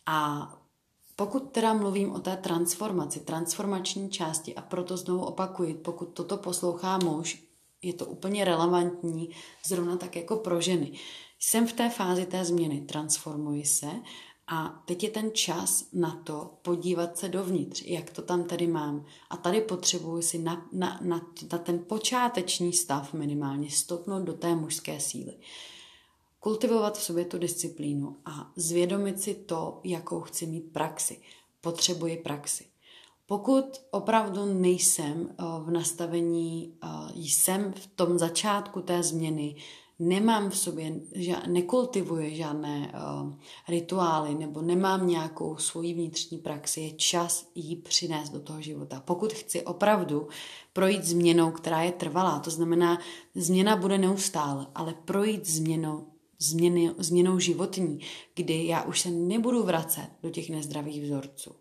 A 0.05 0.51
pokud 1.15 1.51
teda 1.51 1.73
mluvím 1.73 2.11
o 2.11 2.19
té 2.19 2.37
transformaci, 2.37 3.19
transformační 3.19 4.09
části 4.09 4.55
a 4.55 4.61
proto 4.61 4.97
znovu 4.97 5.25
opakuji, 5.25 5.73
pokud 5.73 6.05
toto 6.05 6.37
poslouchá 6.37 6.97
muž, 6.97 7.43
je 7.81 7.93
to 7.93 8.05
úplně 8.05 8.45
relevantní, 8.45 9.29
zrovna 9.65 9.97
tak 9.97 10.15
jako 10.15 10.35
pro 10.35 10.61
ženy. 10.61 10.91
Jsem 11.43 11.67
v 11.67 11.73
té 11.73 11.89
fázi 11.89 12.25
té 12.25 12.45
změny, 12.45 12.81
transformuji 12.81 13.65
se 13.65 13.89
a 14.47 14.83
teď 14.85 15.03
je 15.03 15.09
ten 15.09 15.31
čas 15.33 15.85
na 15.93 16.21
to 16.23 16.53
podívat 16.61 17.17
se 17.17 17.29
dovnitř, 17.29 17.83
jak 17.85 18.09
to 18.09 18.21
tam 18.21 18.43
tady 18.43 18.67
mám. 18.67 19.05
A 19.29 19.37
tady 19.37 19.61
potřebuji 19.61 20.21
si 20.21 20.37
na, 20.37 20.67
na, 20.71 20.99
na, 21.01 21.21
na 21.51 21.57
ten 21.57 21.79
počáteční 21.79 22.73
stav 22.73 23.13
minimálně 23.13 23.71
stopnout 23.71 24.23
do 24.23 24.33
té 24.33 24.55
mužské 24.55 24.99
síly. 24.99 25.33
Kultivovat 26.39 26.97
v 26.97 27.03
sobě 27.03 27.25
tu 27.25 27.37
disciplínu 27.37 28.17
a 28.25 28.51
zvědomit 28.55 29.21
si 29.21 29.33
to, 29.33 29.79
jakou 29.83 30.21
chci 30.21 30.45
mít 30.45 30.73
praxi. 30.73 31.21
Potřebuji 31.61 32.17
praxi. 32.17 32.65
Pokud 33.25 33.81
opravdu 33.91 34.45
nejsem 34.45 35.29
eh, 35.29 35.43
v 35.59 35.71
nastavení, 35.71 36.77
eh, 36.83 36.87
jsem 37.15 37.73
v 37.73 37.87
tom 37.87 38.19
začátku 38.19 38.81
té 38.81 39.03
změny, 39.03 39.55
nemám 40.01 40.49
v 40.49 40.57
sobě, 40.57 40.93
nekultivuje 41.47 42.35
žádné 42.35 42.93
uh, 42.93 43.33
rituály 43.67 44.35
nebo 44.35 44.61
nemám 44.61 45.07
nějakou 45.07 45.57
svoji 45.57 45.93
vnitřní 45.93 46.37
praxi, 46.37 46.81
je 46.81 46.91
čas 46.91 47.49
jí 47.55 47.75
přinést 47.75 48.29
do 48.29 48.39
toho 48.39 48.61
života. 48.61 49.03
Pokud 49.05 49.33
chci 49.33 49.61
opravdu 49.61 50.27
projít 50.73 51.03
změnou, 51.03 51.51
která 51.51 51.81
je 51.81 51.91
trvalá, 51.91 52.39
to 52.39 52.49
znamená, 52.49 52.99
změna 53.35 53.75
bude 53.75 53.97
neustále, 53.97 54.67
ale 54.75 54.93
projít 55.05 55.47
změnou, 55.47 56.07
změny, 56.39 56.91
změnou 56.97 57.39
životní, 57.39 57.99
kdy 58.35 58.65
já 58.65 58.83
už 58.83 59.01
se 59.01 59.09
nebudu 59.09 59.63
vracet 59.63 60.09
do 60.23 60.29
těch 60.29 60.49
nezdravých 60.49 61.03
vzorců. 61.03 61.51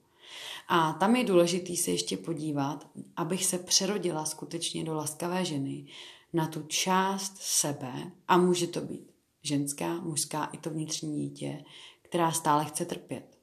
A 0.69 0.93
tam 0.93 1.17
je 1.17 1.25
důležité 1.25 1.77
se 1.77 1.91
ještě 1.91 2.17
podívat, 2.17 2.87
abych 3.17 3.47
se 3.47 3.59
přerodila 3.59 4.25
skutečně 4.25 4.85
do 4.85 4.95
laskavé 4.95 5.45
ženy, 5.45 5.87
na 6.33 6.47
tu 6.47 6.63
část 6.63 7.37
sebe, 7.39 8.13
a 8.29 8.37
může 8.37 8.67
to 8.67 8.81
být 8.81 9.11
ženská, 9.43 10.01
mužská 10.01 10.45
i 10.45 10.59
to 10.59 10.71
vnitřní 10.71 11.17
dítě, 11.17 11.65
která 12.03 12.33
stále 12.33 12.65
chce 12.65 12.85
trpět. 12.85 13.39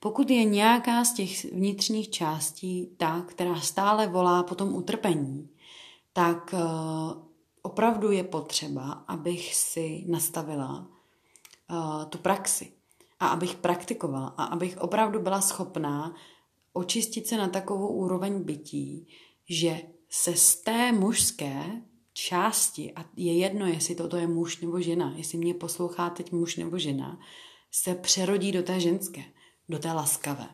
Pokud 0.00 0.30
je 0.30 0.44
nějaká 0.44 1.04
z 1.04 1.14
těch 1.14 1.44
vnitřních 1.44 2.10
částí 2.10 2.94
ta, 2.96 3.20
která 3.20 3.60
stále 3.60 4.06
volá 4.06 4.42
po 4.42 4.54
tom 4.54 4.74
utrpení, 4.74 5.48
tak 6.12 6.54
uh, 6.54 7.22
opravdu 7.62 8.10
je 8.10 8.24
potřeba, 8.24 8.90
abych 8.90 9.54
si 9.54 10.04
nastavila 10.08 10.86
uh, 11.70 12.04
tu 12.04 12.18
praxi 12.18 12.72
a 13.20 13.28
abych 13.28 13.54
praktikovala 13.54 14.26
a 14.26 14.44
abych 14.44 14.78
opravdu 14.78 15.20
byla 15.20 15.40
schopná 15.40 16.14
očistit 16.72 17.26
se 17.26 17.36
na 17.36 17.48
takovou 17.48 17.88
úroveň 17.88 18.42
bytí, 18.42 19.08
že 19.48 19.80
se 20.08 20.36
z 20.36 20.56
té 20.56 20.92
mužské 20.92 21.82
části, 22.12 22.92
a 22.96 23.04
je 23.16 23.38
jedno, 23.38 23.66
jestli 23.66 23.94
toto 23.94 24.16
je 24.16 24.26
muž 24.26 24.60
nebo 24.60 24.80
žena, 24.80 25.14
jestli 25.16 25.38
mě 25.38 25.54
poslouchá 25.54 26.10
teď 26.10 26.32
muž 26.32 26.56
nebo 26.56 26.78
žena, 26.78 27.20
se 27.70 27.94
přerodí 27.94 28.52
do 28.52 28.62
té 28.62 28.80
ženské, 28.80 29.24
do 29.68 29.78
té 29.78 29.92
laskavé. 29.92 30.48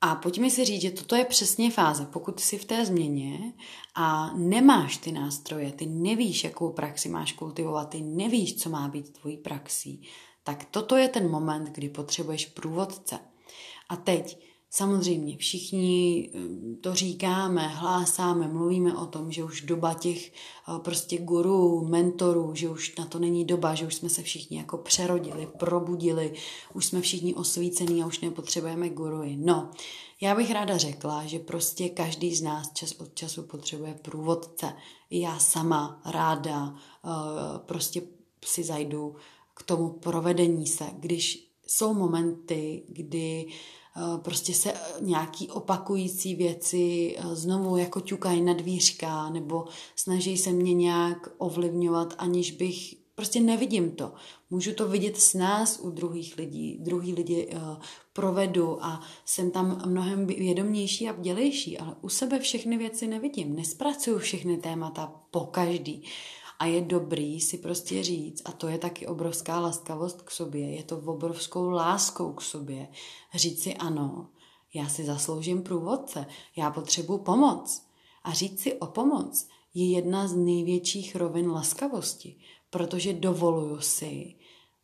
A 0.00 0.14
pojďme 0.14 0.50
si 0.50 0.64
říct, 0.64 0.82
že 0.82 0.90
toto 0.90 1.16
je 1.16 1.24
přesně 1.24 1.70
fáze, 1.70 2.06
pokud 2.06 2.40
jsi 2.40 2.58
v 2.58 2.64
té 2.64 2.86
změně 2.86 3.52
a 3.94 4.32
nemáš 4.36 4.96
ty 4.96 5.12
nástroje, 5.12 5.72
ty 5.72 5.86
nevíš, 5.86 6.44
jakou 6.44 6.72
praxi 6.72 7.08
máš 7.08 7.32
kultivovat, 7.32 7.88
ty 7.88 8.00
nevíš, 8.00 8.56
co 8.62 8.70
má 8.70 8.88
být 8.88 9.18
tvojí 9.18 9.36
praxí, 9.36 10.08
tak 10.44 10.64
toto 10.64 10.96
je 10.96 11.08
ten 11.08 11.30
moment, 11.30 11.68
kdy 11.68 11.88
potřebuješ 11.88 12.46
průvodce. 12.46 13.18
A 13.88 13.96
teď 13.96 14.49
Samozřejmě 14.72 15.36
všichni 15.36 16.30
eh, 16.34 16.76
to 16.76 16.94
říkáme, 16.94 17.68
hlásáme, 17.68 18.48
mluvíme 18.48 18.96
o 18.96 19.06
tom, 19.06 19.32
že 19.32 19.44
už 19.44 19.60
doba 19.60 19.94
těch 19.94 20.32
eh, 20.32 20.78
prostě 20.78 21.18
gurů, 21.18 21.88
mentorů, 21.88 22.54
že 22.54 22.68
už 22.68 22.96
na 22.96 23.06
to 23.06 23.18
není 23.18 23.44
doba, 23.44 23.74
že 23.74 23.86
už 23.86 23.94
jsme 23.94 24.08
se 24.08 24.22
všichni 24.22 24.58
jako 24.58 24.78
přerodili, 24.78 25.48
probudili, 25.58 26.32
už 26.74 26.86
jsme 26.86 27.00
všichni 27.00 27.34
osvícení 27.34 28.02
a 28.02 28.06
už 28.06 28.20
nepotřebujeme 28.20 28.88
guruji. 28.88 29.36
No, 29.36 29.70
já 30.20 30.34
bych 30.34 30.50
ráda 30.50 30.78
řekla, 30.78 31.26
že 31.26 31.38
prostě 31.38 31.88
každý 31.88 32.34
z 32.34 32.42
nás 32.42 32.72
čas 32.72 32.92
od 32.92 33.14
času 33.14 33.42
potřebuje 33.42 33.94
průvodce. 34.02 34.72
Já 35.10 35.38
sama 35.38 36.02
ráda 36.04 36.74
eh, 36.74 37.08
prostě 37.58 38.02
si 38.44 38.64
zajdu 38.64 39.16
k 39.54 39.62
tomu 39.62 39.88
provedení 39.88 40.66
se, 40.66 40.84
když 40.98 41.50
jsou 41.66 41.94
momenty, 41.94 42.82
kdy 42.88 43.46
Eh, 43.46 43.79
prostě 44.22 44.54
se 44.54 44.72
eh, 44.72 44.78
nějaký 45.00 45.48
opakující 45.48 46.34
věci 46.34 47.16
eh, 47.18 47.36
znovu 47.36 47.76
jako 47.76 48.00
ťukají 48.00 48.42
na 48.42 48.52
dvířka 48.52 49.30
nebo 49.30 49.64
snaží 49.96 50.38
se 50.38 50.52
mě 50.52 50.74
nějak 50.74 51.28
ovlivňovat, 51.38 52.14
aniž 52.18 52.50
bych 52.50 52.94
prostě 53.14 53.40
nevidím 53.40 53.90
to. 53.90 54.12
Můžu 54.50 54.74
to 54.74 54.88
vidět 54.88 55.20
s 55.20 55.34
nás 55.34 55.80
u 55.82 55.90
druhých 55.90 56.36
lidí, 56.36 56.78
druhý 56.80 57.12
lidi 57.12 57.48
provedu 58.12 58.84
a 58.84 59.00
jsem 59.24 59.50
tam 59.50 59.82
mnohem 59.86 60.26
vědomější 60.26 61.08
a 61.08 61.12
vdělejší, 61.12 61.78
ale 61.78 61.94
u 62.00 62.08
sebe 62.08 62.38
všechny 62.38 62.78
věci 62.78 63.06
nevidím. 63.06 63.56
Nespracuju 63.56 64.18
všechny 64.18 64.56
témata 64.56 65.12
po 65.30 65.40
každý. 65.40 66.02
A 66.60 66.66
je 66.66 66.80
dobrý 66.80 67.40
si 67.40 67.58
prostě 67.58 68.02
říct, 68.02 68.42
a 68.44 68.52
to 68.52 68.68
je 68.68 68.78
taky 68.78 69.06
obrovská 69.06 69.60
laskavost 69.60 70.22
k 70.22 70.30
sobě, 70.30 70.70
je 70.70 70.82
to 70.82 70.98
obrovskou 70.98 71.70
láskou 71.70 72.32
k 72.32 72.42
sobě, 72.42 72.88
říct 73.34 73.62
si 73.62 73.74
ano, 73.74 74.28
já 74.74 74.88
si 74.88 75.04
zasloužím 75.04 75.62
průvodce, 75.62 76.26
já 76.56 76.70
potřebuji 76.70 77.18
pomoc. 77.18 77.86
A 78.24 78.32
říct 78.32 78.60
si 78.60 78.74
o 78.74 78.86
pomoc 78.86 79.48
je 79.74 79.90
jedna 79.90 80.28
z 80.28 80.36
největších 80.36 81.16
rovin 81.16 81.50
laskavosti, 81.50 82.36
protože 82.70 83.12
dovoluju 83.12 83.80
si 83.80 84.34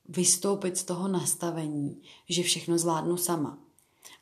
vystoupit 0.09 0.77
z 0.77 0.85
toho 0.85 1.09
nastavení, 1.09 2.03
že 2.29 2.43
všechno 2.43 2.79
zvládnu 2.79 3.17
sama. 3.17 3.59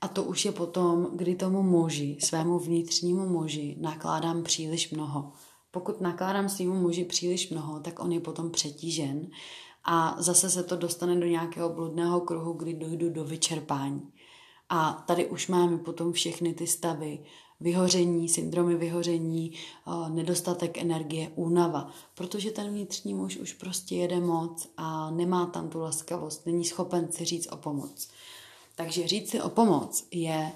A 0.01 0.09
to 0.09 0.25
už 0.25 0.45
je 0.45 0.53
potom, 0.53 1.11
kdy 1.12 1.35
tomu 1.35 1.62
muži, 1.62 2.19
svému 2.21 2.59
vnitřnímu 2.59 3.29
muži, 3.29 3.77
nakládám 3.81 4.43
příliš 4.43 4.90
mnoho. 4.90 5.33
Pokud 5.75 6.01
nakládám 6.01 6.49
svýmu 6.49 6.75
muži 6.75 7.05
příliš 7.05 7.51
mnoho, 7.51 7.81
tak 7.81 8.01
on 8.01 8.13
je 8.13 8.21
potom 8.21 8.51
přetížen 8.51 9.27
a 9.85 10.17
zase 10.19 10.51
se 10.51 10.63
to 10.63 10.77
dostane 10.77 11.21
do 11.21 11.27
nějakého 11.27 11.69
bludného 11.69 12.21
kruhu, 12.21 12.53
kdy 12.53 12.75
dojdu 12.75 13.11
do 13.11 13.25
vyčerpání. 13.25 14.03
A 14.69 15.05
tady 15.07 15.27
už 15.27 15.49
máme 15.49 15.79
potom 15.79 16.13
všechny 16.13 16.55
ty 16.55 16.67
stavy, 16.67 17.25
vyhoření, 17.61 18.29
syndromy 18.29 18.75
vyhoření, 18.75 19.53
eh, 19.53 20.11
nedostatek 20.11 20.79
energie, 20.79 21.33
únava, 21.35 21.91
protože 22.15 22.51
ten 22.51 22.71
vnitřní 22.71 23.15
muž 23.15 23.37
už 23.37 23.53
prostě 23.53 23.97
jede 23.97 24.21
moc 24.21 24.69
a 24.77 25.11
nemá 25.11 25.47
tam 25.47 25.69
tu 25.69 25.81
laskavost, 25.81 26.47
není 26.47 26.65
schopen 26.65 27.13
si 27.13 27.25
říct 27.25 27.53
o 27.53 27.57
pomoc. 27.57 28.09
Takže 28.77 29.09
říct 29.09 29.31
si 29.31 29.43
o 29.43 29.49
pomoc 29.49 30.07
je 30.11 30.53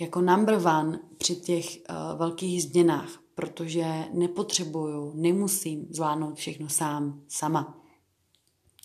jako 0.00 0.20
number 0.20 0.54
one 0.54 1.00
při 1.18 1.36
těch 1.36 1.66
uh, 1.66 2.18
velkých 2.18 2.62
změnách, 2.62 3.20
protože 3.40 4.04
nepotřebuju, 4.12 5.12
nemusím 5.14 5.86
zvládnout 5.90 6.34
všechno 6.34 6.68
sám, 6.68 7.22
sama. 7.28 7.78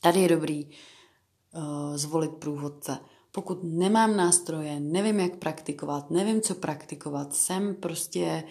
Tady 0.02 0.20
je 0.20 0.28
dobrý 0.28 0.66
uh, 0.66 1.98
zvolit 1.98 2.32
průvodce. 2.32 2.98
Pokud 3.32 3.60
nemám 3.64 4.18
nástroje, 4.18 4.80
nevím, 4.80 5.20
jak 5.20 5.36
praktikovat, 5.36 6.12
nevím, 6.12 6.42
co 6.42 6.56
praktikovat, 6.56 7.36
jsem 7.36 7.76
prostě 7.76 8.44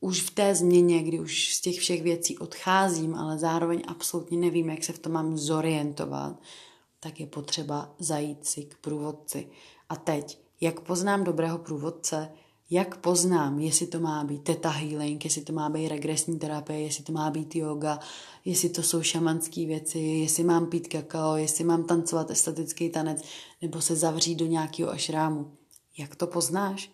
už 0.00 0.22
v 0.22 0.30
té 0.30 0.54
změně, 0.54 1.02
kdy 1.02 1.20
už 1.20 1.54
z 1.54 1.60
těch 1.60 1.78
všech 1.78 2.02
věcí 2.02 2.38
odcházím, 2.38 3.14
ale 3.14 3.38
zároveň 3.38 3.82
absolutně 3.86 4.38
nevím, 4.38 4.70
jak 4.70 4.84
se 4.84 4.92
v 4.92 4.98
tom 4.98 5.12
mám 5.12 5.38
zorientovat, 5.38 6.40
tak 7.00 7.20
je 7.20 7.26
potřeba 7.26 7.94
zajít 7.98 8.46
si 8.46 8.64
k 8.64 8.76
průvodci. 8.78 9.50
A 9.88 9.96
teď, 9.96 10.40
jak 10.60 10.80
poznám 10.80 11.24
dobrého 11.24 11.58
průvodce, 11.58 12.32
jak 12.70 12.96
poznám, 12.96 13.58
jestli 13.58 13.86
to 13.86 14.00
má 14.00 14.24
být 14.24 14.42
teta 14.42 14.68
healing, 14.68 15.24
jestli 15.24 15.42
to 15.42 15.52
má 15.52 15.68
být 15.68 15.88
regresní 15.88 16.38
terapie, 16.38 16.80
jestli 16.80 17.04
to 17.04 17.12
má 17.12 17.30
být 17.30 17.56
yoga, 17.56 17.98
jestli 18.44 18.68
to 18.68 18.82
jsou 18.82 19.02
šamanské 19.02 19.66
věci, 19.66 19.98
jestli 19.98 20.44
mám 20.44 20.66
pít 20.66 20.88
kakao, 20.88 21.36
jestli 21.36 21.64
mám 21.64 21.84
tancovat 21.84 22.30
estetický 22.30 22.90
tanec, 22.90 23.22
nebo 23.62 23.80
se 23.80 23.96
zavřít 23.96 24.34
do 24.34 24.46
nějakého 24.46 24.90
ašrámu. 24.90 25.50
Jak 25.98 26.16
to 26.16 26.26
poznáš? 26.26 26.90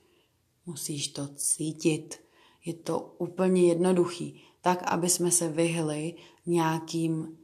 Musíš 0.66 1.08
to 1.08 1.28
cítit. 1.34 2.20
Je 2.64 2.74
to 2.74 3.14
úplně 3.18 3.62
jednoduchý. 3.62 4.42
Tak, 4.60 4.82
aby 4.86 5.08
jsme 5.08 5.30
se 5.30 5.48
vyhli 5.48 6.14
nějakým 6.46 7.36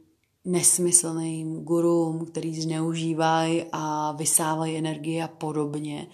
nesmyslným 0.45 1.63
gurům, 1.63 2.25
který 2.25 2.61
zneužívají 2.61 3.63
a 3.71 4.11
vysávají 4.11 4.77
energii 4.77 5.21
a 5.21 5.27
podobně, 5.27 6.07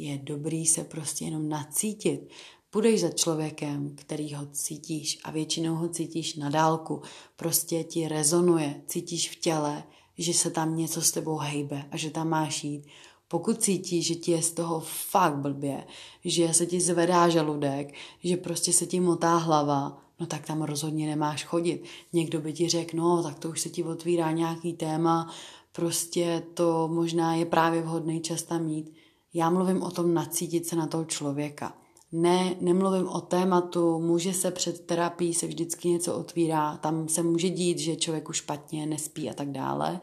je 0.00 0.18
dobrý 0.22 0.66
se 0.66 0.84
prostě 0.84 1.24
jenom 1.24 1.48
nacítit. 1.48 2.30
Půjdeš 2.70 3.00
za 3.00 3.10
člověkem, 3.10 3.96
který 3.96 4.34
ho 4.34 4.46
cítíš 4.46 5.18
a 5.24 5.30
většinou 5.30 5.74
ho 5.74 5.88
cítíš 5.88 6.34
na 6.34 6.50
dálku. 6.50 7.02
Prostě 7.36 7.84
ti 7.84 8.08
rezonuje, 8.08 8.82
cítíš 8.86 9.30
v 9.30 9.36
těle, 9.36 9.82
že 10.18 10.34
se 10.34 10.50
tam 10.50 10.76
něco 10.76 11.02
s 11.02 11.10
tebou 11.10 11.36
hejbe 11.36 11.84
a 11.90 11.96
že 11.96 12.10
tam 12.10 12.28
máš 12.28 12.64
jít. 12.64 12.84
Pokud 13.28 13.62
cítíš, 13.62 14.06
že 14.06 14.14
ti 14.14 14.30
je 14.30 14.42
z 14.42 14.50
toho 14.50 14.80
fakt 14.80 15.36
blbě, 15.36 15.86
že 16.24 16.54
se 16.54 16.66
ti 16.66 16.80
zvedá 16.80 17.28
žaludek, 17.28 17.94
že 18.24 18.36
prostě 18.36 18.72
se 18.72 18.86
ti 18.86 19.00
motá 19.00 19.36
hlava, 19.36 19.98
no 20.20 20.26
tak 20.26 20.46
tam 20.46 20.62
rozhodně 20.62 21.06
nemáš 21.06 21.44
chodit. 21.44 21.84
Někdo 22.12 22.40
by 22.40 22.52
ti 22.52 22.68
řekl, 22.68 22.96
no 22.96 23.22
tak 23.22 23.38
to 23.38 23.48
už 23.48 23.60
se 23.60 23.68
ti 23.68 23.84
otvírá 23.84 24.30
nějaký 24.30 24.72
téma, 24.72 25.34
prostě 25.72 26.42
to 26.54 26.88
možná 26.88 27.34
je 27.34 27.46
právě 27.46 27.82
vhodný 27.82 28.20
čas 28.20 28.42
tam 28.42 28.64
mít. 28.64 28.92
Já 29.34 29.50
mluvím 29.50 29.82
o 29.82 29.90
tom 29.90 30.14
nacítit 30.14 30.66
se 30.66 30.76
na 30.76 30.86
toho 30.86 31.04
člověka. 31.04 31.76
Ne, 32.12 32.56
nemluvím 32.60 33.08
o 33.08 33.20
tématu, 33.20 33.98
může 33.98 34.32
se 34.32 34.50
před 34.50 34.86
terapií 34.86 35.34
se 35.34 35.46
vždycky 35.46 35.88
něco 35.88 36.14
otvírá, 36.14 36.76
tam 36.76 37.08
se 37.08 37.22
může 37.22 37.50
dít, 37.50 37.78
že 37.78 37.96
člověk 37.96 38.28
už 38.28 38.36
špatně 38.36 38.86
nespí 38.86 39.30
a 39.30 39.34
tak 39.34 39.50
dále, 39.50 40.00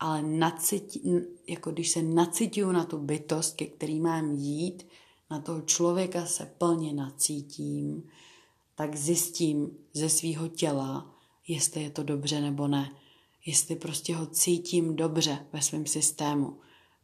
ale 0.00 0.22
nacítí, 0.22 1.02
jako 1.48 1.70
když 1.70 1.90
se 1.90 2.02
nacituju 2.02 2.72
na 2.72 2.84
tu 2.84 2.98
bytost, 2.98 3.56
ke 3.56 3.66
který 3.66 4.00
mám 4.00 4.32
jít, 4.32 4.86
na 5.30 5.40
toho 5.40 5.60
člověka 5.60 6.26
se 6.26 6.54
plně 6.58 6.92
nacítím, 6.92 8.02
tak 8.74 8.96
zjistím 8.96 9.70
ze 9.92 10.08
svého 10.08 10.48
těla, 10.48 11.14
jestli 11.48 11.82
je 11.82 11.90
to 11.90 12.02
dobře 12.02 12.40
nebo 12.40 12.68
ne. 12.68 12.92
Jestli 13.46 13.76
prostě 13.76 14.14
ho 14.14 14.26
cítím 14.26 14.96
dobře 14.96 15.46
ve 15.52 15.62
svém 15.62 15.86
systému. 15.86 16.56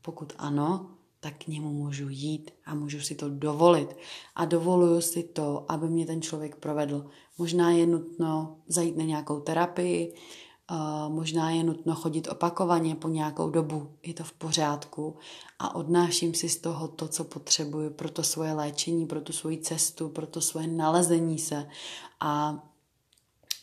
Pokud 0.03 0.33
ano, 0.38 0.98
tak 1.29 1.45
k 1.45 1.47
němu 1.47 1.73
můžu 1.73 2.09
jít 2.09 2.51
a 2.67 2.75
můžu 2.75 3.01
si 3.01 3.14
to 3.14 3.29
dovolit. 3.29 3.97
A 4.35 4.45
dovoluju 4.45 5.01
si 5.01 5.23
to, 5.23 5.64
aby 5.69 5.88
mě 5.88 6.07
ten 6.07 6.23
člověk 6.23 6.57
provedl. 6.57 7.07
Možná 7.38 7.71
je 7.71 7.87
nutno 7.87 8.57
zajít 8.69 8.97
na 8.97 9.05
nějakou 9.05 9.41
terapii, 9.41 10.14
možná 11.09 11.51
je 11.51 11.64
nutno 11.64 11.95
chodit 11.95 12.29
opakovaně 12.29 12.95
po 12.95 13.09
nějakou 13.09 13.51
dobu, 13.51 13.91
je 14.03 14.14
to 14.14 14.25
v 14.25 14.33
pořádku 14.33 15.17
a 15.59 15.75
odnáším 15.75 16.35
si 16.35 16.49
z 16.49 16.57
toho 16.57 16.88
to, 16.88 17.09
co 17.09 17.25
potřebuju 17.25 17.91
pro 17.91 18.11
to 18.11 18.23
svoje 18.23 18.53
léčení, 18.53 19.07
pro 19.07 19.21
tu 19.21 19.33
svoji 19.33 19.59
cestu, 19.59 20.09
pro 20.09 20.27
to 20.27 20.41
svoje 20.41 20.67
nalezení 20.67 21.38
se 21.38 21.69
a 22.21 22.62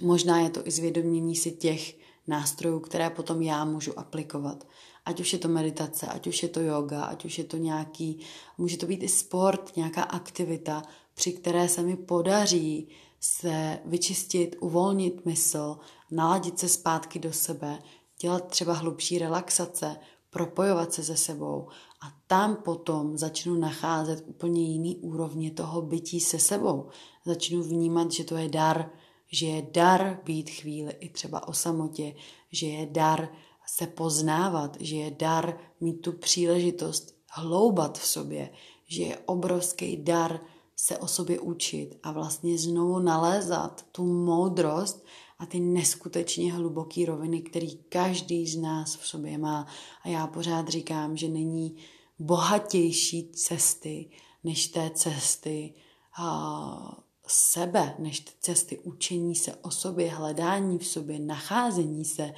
možná 0.02 0.40
je 0.40 0.50
to 0.50 0.68
i 0.68 0.72
zvědomění 0.72 1.36
si 1.36 1.52
těch 1.52 1.98
nástrojů, 2.28 2.80
které 2.80 3.10
potom 3.10 3.42
já 3.42 3.66
můžu 3.66 4.00
aplikovat. 4.00 4.68
Ať 5.06 5.20
už 5.20 5.34
je 5.34 5.40
to 5.40 5.48
meditace, 5.48 6.08
ať 6.08 6.28
už 6.28 6.44
je 6.44 6.50
to 6.50 6.60
yoga, 6.60 7.04
ať 7.04 7.26
už 7.26 7.38
je 7.38 7.44
to 7.44 7.58
nějaký, 7.58 8.20
může 8.58 8.78
to 8.78 8.86
být 8.86 9.04
i 9.04 9.08
sport, 9.08 9.76
nějaká 9.76 10.04
aktivita, 10.04 10.84
při 11.14 11.34
které 11.34 11.70
se 11.70 11.82
mi 11.82 11.96
podaří 11.96 12.88
se 13.20 13.80
vyčistit, 13.86 14.56
uvolnit 14.60 15.26
mysl, 15.26 15.78
naladit 16.12 16.60
se 16.60 16.70
zpátky 16.70 17.20
do 17.20 17.34
sebe, 17.34 17.80
dělat 18.22 18.48
třeba 18.48 18.74
hlubší 18.74 19.20
relaxace, 19.20 19.98
propojovat 20.30 20.94
se 20.94 21.04
se 21.04 21.18
sebou 21.18 21.68
a 22.02 22.06
tam 22.28 22.56
potom 22.56 23.18
začnu 23.18 23.56
nacházet 23.56 24.24
úplně 24.28 24.64
jiný 24.64 24.98
úrovně 24.98 25.52
toho 25.52 25.82
bytí 25.82 26.20
se 26.20 26.40
sebou. 26.40 26.90
Začnu 27.26 27.64
vnímat, 27.64 28.12
že 28.12 28.24
to 28.24 28.38
je 28.38 28.50
dar, 28.50 28.90
že 29.32 29.46
je 29.46 29.68
dar 29.72 30.20
být 30.24 30.50
chvíli 30.50 30.94
i 31.00 31.10
třeba 31.10 31.48
o 31.48 31.54
samotě, 31.54 32.16
že 32.52 32.68
je 32.68 32.86
dar 32.86 33.30
se 33.68 33.88
poznávat, 33.88 34.78
že 34.80 34.96
je 34.96 35.12
dar 35.12 35.58
mít 35.80 35.94
tu 35.94 36.12
příležitost 36.12 37.16
hloubat 37.32 37.98
v 37.98 38.08
sobě, 38.08 38.50
že 38.88 39.04
je 39.04 39.18
obrovský 39.26 39.98
dar 39.98 40.40
se 40.76 40.98
o 40.98 41.08
sobě 41.08 41.40
učit 41.40 42.00
a 42.04 42.12
vlastně 42.12 42.58
znovu 42.58 43.00
nalézat 43.00 43.86
tu 43.92 44.06
moudrost 44.06 45.06
a 45.40 45.46
ty 45.46 45.60
neskutečně 45.60 46.54
hluboké 46.54 47.06
roviny, 47.06 47.42
který 47.42 47.78
každý 47.78 48.48
z 48.48 48.58
nás 48.58 48.96
v 48.96 49.08
sobě 49.08 49.38
má. 49.38 49.68
A 50.04 50.10
já 50.10 50.28
pořád 50.28 50.70
říkám, 50.70 51.18
že 51.18 51.28
není 51.28 51.76
bohatější 52.20 53.32
cesty 53.32 54.10
než 54.44 54.68
té 54.68 54.90
cesty 54.90 55.74
a, 56.18 57.06
sebe, 57.28 57.96
než 58.00 58.20
té 58.20 58.32
cesty 58.40 58.80
učení 58.80 59.36
se 59.36 59.56
o 59.56 59.72
sobě, 59.72 60.10
hledání 60.10 60.78
v 60.78 60.88
sobě, 60.88 61.20
nacházení 61.20 62.06
se, 62.06 62.34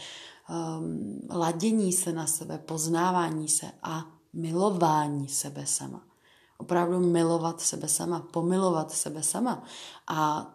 um, 0.50 1.20
ladění 1.30 1.94
se 1.94 2.12
na 2.12 2.28
sebe, 2.28 2.58
poznávání 2.58 3.48
se 3.48 3.72
a 3.84 4.06
milování 4.34 5.28
sebe 5.28 5.66
sama. 5.66 6.08
Opravdu 6.58 7.00
milovat 7.00 7.62
sebe 7.62 7.88
sama, 7.88 8.20
pomilovat 8.20 8.92
sebe 8.92 9.24
sama. 9.24 9.64
A 10.08 10.54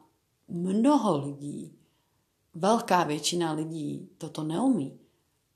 mnoho 0.49 1.19
lidí, 1.19 1.79
velká 2.55 3.05
většina 3.05 3.53
lidí 3.53 4.09
toto 4.19 4.43
neumí. 4.43 4.99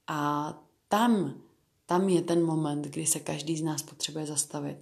A 0.07 0.53
tam, 0.89 1.35
tam 1.87 2.09
je 2.09 2.23
ten 2.23 2.45
moment, 2.45 2.83
kdy 2.83 3.07
se 3.07 3.21
každý 3.21 3.57
z 3.57 3.63
nás 3.63 3.83
potřebuje 3.83 4.27
zastavit. 4.27 4.79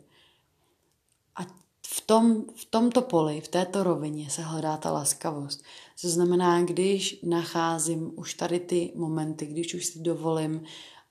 A 1.36 1.42
v, 1.86 2.00
tom, 2.00 2.44
v 2.56 2.64
tomto 2.64 3.02
poli, 3.02 3.40
v 3.40 3.48
této 3.48 3.84
rovině 3.84 4.30
se 4.30 4.42
hledá 4.42 4.76
ta 4.76 4.90
laskavost. 4.92 5.62
To 6.02 6.08
znamená, 6.08 6.62
když 6.62 7.20
nacházím 7.22 8.12
už 8.16 8.34
tady 8.34 8.60
ty 8.60 8.92
momenty, 8.94 9.46
když 9.46 9.74
už 9.74 9.84
si 9.86 9.98
dovolím 9.98 10.62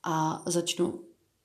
a 0.03 0.43
začnu, 0.45 0.99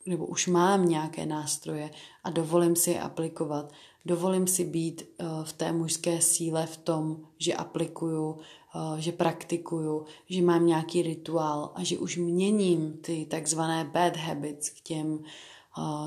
nebo 0.07 0.27
už 0.27 0.47
mám 0.47 0.89
nějaké 0.89 1.27
nástroje 1.27 1.91
a 2.25 2.31
dovolím 2.31 2.77
si 2.77 2.91
je 2.91 3.01
aplikovat, 3.01 3.73
dovolím 4.05 4.47
si 4.47 4.65
být 4.65 5.03
eh, 5.03 5.25
v 5.45 5.53
té 5.53 5.73
mužské 5.73 6.21
síle 6.21 6.67
v 6.67 6.77
tom, 6.77 7.17
že 7.39 7.55
aplikuju, 7.55 8.39
eh, 8.39 9.01
že 9.01 9.13
praktikuju, 9.13 10.05
že 10.31 10.43
mám 10.43 10.67
nějaký 10.67 11.03
rituál 11.03 11.73
a 11.75 11.85
že 11.85 11.99
už 11.99 12.17
měním 12.17 12.93
ty 12.93 13.27
takzvané 13.31 13.85
bad 13.85 14.17
habits 14.17 14.71
k 14.71 14.81
těm 14.81 15.25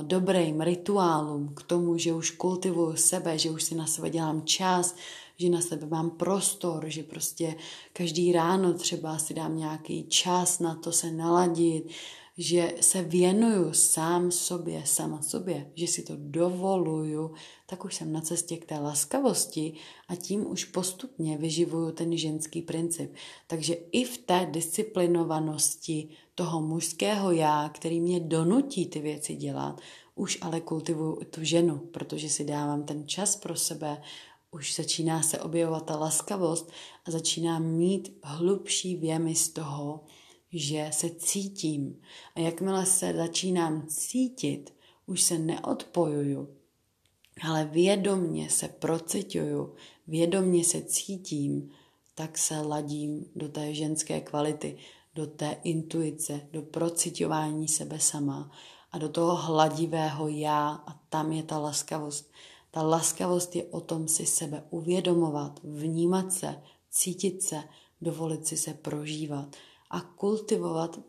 dobrým 0.02 0.62
rituálům, 0.62 1.54
k 1.56 1.63
tomu, 1.63 1.98
že 1.98 2.13
už 2.13 2.32
kultivuju 2.32 2.96
sebe, 2.96 3.38
že 3.38 3.52
už 3.52 3.63
si 3.63 3.76
na 3.76 3.88
sebe 3.88 4.10
dělám 4.10 4.46
čas, 4.46 4.96
že 5.42 5.50
na 5.50 5.62
sebe 5.62 5.88
mám 5.88 6.10
prostor, 6.10 6.86
že 6.88 7.04
prostě 7.04 7.56
každý 7.94 8.32
ráno 8.32 8.74
třeba 8.74 9.18
si 9.18 9.34
dám 9.34 9.58
nějaký 9.58 10.04
čas 10.04 10.60
na 10.60 10.76
to 10.76 10.92
se 10.92 11.12
naladit, 11.12 11.90
že 12.38 12.74
se 12.82 13.02
věnuju 13.02 13.74
sám 13.74 14.32
sobě, 14.32 14.82
sama 14.86 15.22
sobě, 15.22 15.72
že 15.76 15.88
si 15.88 16.04
to 16.04 16.14
dovoluju, 16.18 17.32
tak 17.66 17.86
už 17.86 17.96
jsem 17.96 18.14
na 18.14 18.22
cestě 18.22 18.58
k 18.58 18.66
té 18.66 18.80
laskavosti 18.80 19.74
a 20.08 20.16
tím 20.16 20.52
už 20.52 20.66
postupně 20.66 21.38
vyživuju 21.38 21.92
ten 21.92 22.18
ženský 22.18 22.62
princip. 22.62 23.14
Takže 23.48 23.74
i 23.74 24.04
v 24.04 24.18
té 24.18 24.48
disciplinovanosti 24.52 26.10
toho 26.36 26.62
mužského 26.62 27.32
já, 27.32 27.70
který 27.74 28.02
mě 28.02 28.20
donutí 28.20 28.86
ty 28.86 29.00
věci 29.00 29.36
dělat, 29.36 29.82
už 30.16 30.38
ale 30.42 30.62
kultivuju 30.62 31.20
tu 31.30 31.44
ženu, 31.44 31.78
protože 31.78 32.30
si 32.30 32.46
dávám 32.46 32.84
ten 32.84 33.08
čas 33.08 33.36
pro 33.36 33.56
sebe, 33.56 34.02
už 34.52 34.76
začíná 34.76 35.24
se 35.24 35.40
objevovat 35.40 35.86
ta 35.86 35.96
laskavost 35.96 36.72
a 37.06 37.12
začínám 37.12 37.64
mít 37.64 38.18
hlubší 38.24 38.96
věmy 38.96 39.36
z 39.36 39.50
toho, 39.50 40.04
že 40.52 40.90
se 40.94 41.10
cítím. 41.10 42.02
A 42.36 42.40
jakmile 42.40 42.86
se 42.86 43.14
začínám 43.14 43.88
cítit, 43.88 44.74
už 45.06 45.22
se 45.22 45.40
neodpojuju, 45.40 46.56
ale 47.43 47.66
vědomně 47.66 48.49
se 48.49 48.68
procituju, 48.68 49.76
vědomně 50.08 50.64
se 50.64 50.82
cítím, 50.82 51.72
tak 52.16 52.38
se 52.38 52.62
ladím 52.62 53.26
do 53.36 53.49
té 53.49 53.74
ženské 53.74 54.22
kvality, 54.22 54.78
do 55.16 55.28
té 55.28 55.58
intuice, 55.64 56.41
do 56.52 56.62
procitování 56.62 57.68
sebe 57.68 57.99
sama 57.99 58.52
a 58.91 58.97
do 58.97 59.10
toho 59.10 59.36
hladivého 59.36 60.28
já 60.28 60.70
a 60.70 60.99
tam 61.10 61.32
je 61.32 61.43
ta 61.43 61.58
laskavost. 61.58 62.32
Ta 62.72 62.82
laskavost 62.82 63.55
je 63.55 63.63
o 63.63 63.82
tom 63.82 64.07
si 64.07 64.26
sebe 64.26 64.63
uvědomovat, 64.69 65.59
vnímat 65.63 66.34
se, 66.34 66.61
cítit 66.89 67.43
se, 67.43 67.63
dovolit 68.01 68.47
si 68.47 68.57
se 68.57 68.74
prožívat 68.74 69.55
a 69.89 70.01
kultivovat 70.01 70.99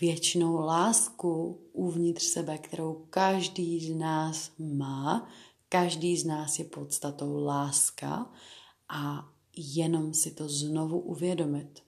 věčnou 0.00 0.54
lásku 0.54 1.60
uvnitř 1.72 2.24
sebe, 2.24 2.58
kterou 2.58 3.06
každý 3.10 3.86
z 3.86 3.96
nás 3.96 4.50
má. 4.58 5.28
Každý 5.68 6.16
z 6.16 6.24
nás 6.24 6.58
je 6.58 6.64
podstatou 6.64 7.44
láska 7.44 8.30
a 8.88 9.28
jenom 9.56 10.14
si 10.14 10.30
to 10.30 10.48
znovu 10.48 11.00
uvědomit. 11.00 11.83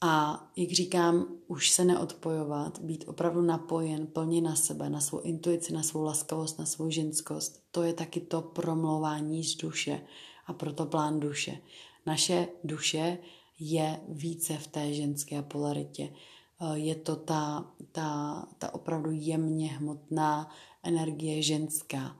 A 0.00 0.44
jak 0.56 0.70
říkám, 0.70 1.26
už 1.46 1.70
se 1.70 1.84
neodpojovat, 1.84 2.78
být 2.78 3.04
opravdu 3.08 3.42
napojen 3.42 4.06
plně 4.06 4.40
na 4.40 4.56
sebe, 4.56 4.90
na 4.90 5.00
svou 5.00 5.20
intuici, 5.20 5.72
na 5.72 5.82
svou 5.82 6.02
laskavost, 6.02 6.58
na 6.58 6.66
svou 6.66 6.90
ženskost, 6.90 7.62
to 7.70 7.82
je 7.82 7.92
taky 7.92 8.20
to 8.20 8.42
promlouvání 8.42 9.44
z 9.44 9.56
duše 9.56 10.00
a 10.46 10.52
proto 10.52 10.86
plán 10.86 11.20
duše. 11.20 11.58
Naše 12.06 12.48
duše 12.64 13.18
je 13.58 14.00
více 14.08 14.58
v 14.58 14.66
té 14.66 14.94
ženské 14.94 15.42
polaritě. 15.42 16.12
Eh, 16.60 16.78
je 16.78 16.94
to 16.94 17.16
ta, 17.16 17.74
ta, 17.92 18.48
ta 18.58 18.74
opravdu 18.74 19.10
jemně 19.12 19.68
hmotná 19.68 20.50
energie 20.82 21.42
ženská, 21.42 22.16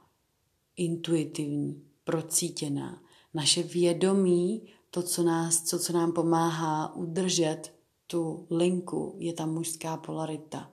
intuitivní, 0.76 1.82
procítěná. 2.04 3.02
Naše 3.34 3.62
vědomí, 3.62 4.62
to, 4.96 5.02
co, 5.02 5.22
nás, 5.22 5.62
co, 5.62 5.78
co 5.78 5.92
nám 5.92 6.12
pomáhá 6.12 6.94
udržet 6.94 7.72
tu 8.06 8.46
linku, 8.50 9.16
je 9.18 9.32
ta 9.32 9.46
mužská 9.46 9.96
polarita. 9.96 10.70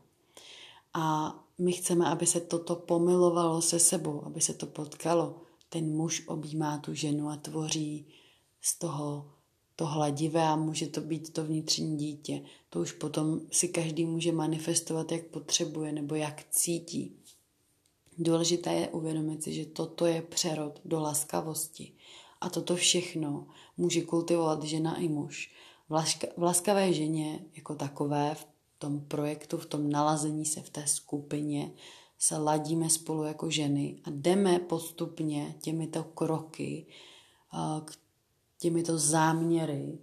A 0.94 1.36
my 1.58 1.72
chceme, 1.72 2.06
aby 2.06 2.26
se 2.26 2.40
toto 2.40 2.76
pomilovalo 2.76 3.62
se 3.62 3.80
sebou, 3.80 4.26
aby 4.26 4.42
se 4.42 4.54
to 4.54 4.66
potkalo. 4.66 5.42
Ten 5.70 5.96
muž 5.96 6.24
objímá 6.28 6.78
tu 6.78 6.94
ženu 6.94 7.30
a 7.30 7.36
tvoří 7.36 8.08
z 8.62 8.80
toho 8.80 9.32
to 9.76 9.86
hladivé 9.86 10.44
a 10.44 10.56
může 10.56 10.88
to 10.88 11.02
být 11.02 11.34
to 11.34 11.44
vnitřní 11.44 11.98
dítě. 11.98 12.42
To 12.70 12.80
už 12.80 12.92
potom 12.92 13.42
si 13.52 13.68
každý 13.68 14.06
může 14.06 14.32
manifestovat, 14.32 15.12
jak 15.12 15.26
potřebuje 15.26 15.92
nebo 15.92 16.16
jak 16.16 16.44
cítí. 16.50 17.16
Důležité 18.18 18.74
je 18.74 18.90
uvědomit 18.90 19.44
si, 19.44 19.54
že 19.54 19.66
toto 19.66 20.06
je 20.06 20.22
přerod 20.22 20.82
do 20.86 21.00
laskavosti. 21.00 21.94
A 22.42 22.50
toto 22.50 22.76
všechno 22.76 23.48
může 23.78 24.02
kultivovat 24.02 24.64
žena 24.64 24.98
i 24.98 25.08
muž. 25.08 25.52
V 26.38 26.42
laskavé 26.44 26.94
ženě 26.94 27.40
jako 27.56 27.76
takové, 27.76 28.36
v 28.36 28.48
tom 28.78 29.00
projektu, 29.00 29.58
v 29.58 29.66
tom 29.66 29.90
nalazení 29.90 30.46
se 30.46 30.62
v 30.62 30.70
té 30.70 30.88
skupině, 30.88 31.72
se 32.20 32.38
ladíme 32.38 32.90
spolu 32.90 33.24
jako 33.24 33.50
ženy 33.50 34.00
a 34.04 34.10
jdeme 34.10 34.60
postupně 34.60 35.56
těmito 35.62 36.04
kroky 36.04 36.86
k 37.86 37.98
těmito 38.58 38.98
záměry 38.98 40.00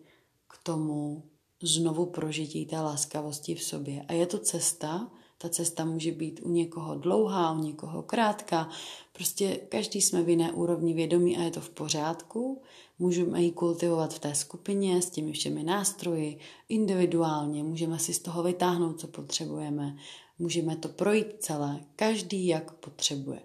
k 0.48 0.58
tomu 0.62 1.22
znovu 1.62 2.06
prožití 2.06 2.66
té 2.66 2.80
láskavosti 2.80 3.54
v 3.54 3.62
sobě. 3.62 4.04
A 4.08 4.12
je 4.12 4.26
to 4.26 4.38
cesta, 4.38 5.10
ta 5.38 5.48
cesta 5.48 5.84
může 5.84 6.12
být 6.12 6.40
u 6.42 6.48
někoho 6.48 6.94
dlouhá, 6.94 7.52
u 7.52 7.58
někoho 7.58 8.02
krátká. 8.02 8.68
Prostě 9.12 9.56
každý 9.56 10.02
jsme 10.02 10.22
v 10.22 10.28
jiné 10.28 10.52
úrovni 10.52 10.94
vědomí 10.94 11.38
a 11.38 11.42
je 11.42 11.50
to 11.50 11.60
v 11.60 11.70
pořádku. 11.70 12.62
Můžeme 13.00 13.42
ji 13.42 13.52
kultivovat 13.52 14.14
v 14.14 14.18
té 14.18 14.34
skupině 14.34 15.02
s 15.02 15.10
těmi 15.10 15.32
všemi 15.32 15.62
nástroji, 15.62 16.38
individuálně. 16.68 17.62
Můžeme 17.62 17.98
si 17.98 18.14
z 18.14 18.18
toho 18.18 18.42
vytáhnout, 18.42 19.00
co 19.00 19.08
potřebujeme. 19.08 19.96
Můžeme 20.38 20.76
to 20.76 20.88
projít 20.88 21.26
celé, 21.38 21.84
každý 21.96 22.46
jak 22.46 22.72
potřebuje. 22.72 23.42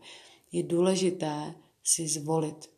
Je 0.52 0.64
důležité 0.64 1.56
si 1.84 2.08
zvolit 2.08 2.70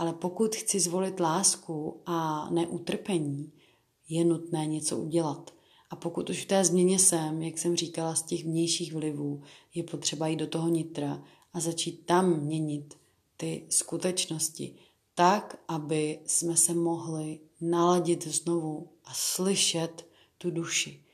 ale 0.00 0.12
pokud 0.12 0.56
chci 0.56 0.80
zvolit 0.80 1.20
lásku 1.20 2.00
a 2.06 2.48
neutrpení, 2.50 3.52
je 4.08 4.24
nutné 4.24 4.66
něco 4.66 4.98
udělat. 4.98 5.54
A 5.90 5.96
pokud 5.96 6.30
už 6.30 6.42
v 6.42 6.46
té 6.46 6.64
změně 6.64 6.98
jsem, 6.98 7.42
jak 7.42 7.58
jsem 7.58 7.76
říkala, 7.76 8.14
z 8.14 8.22
těch 8.22 8.44
vnějších 8.44 8.92
vlivů, 8.92 9.42
je 9.74 9.82
potřeba 9.82 10.26
jít 10.26 10.36
do 10.36 10.46
toho 10.46 10.68
nitra 10.68 11.24
a 11.52 11.60
začít 11.60 12.06
tam 12.06 12.40
měnit 12.40 12.94
ty 13.36 13.66
skutečnosti 13.68 14.74
tak, 15.20 15.60
aby 15.68 16.18
jsme 16.26 16.56
se 16.56 16.74
mohli 16.74 17.40
naladit 17.60 18.26
znovu 18.26 18.88
a 19.04 19.14
slyšet 19.14 20.06
tu 20.38 20.50
duši. 20.50 21.04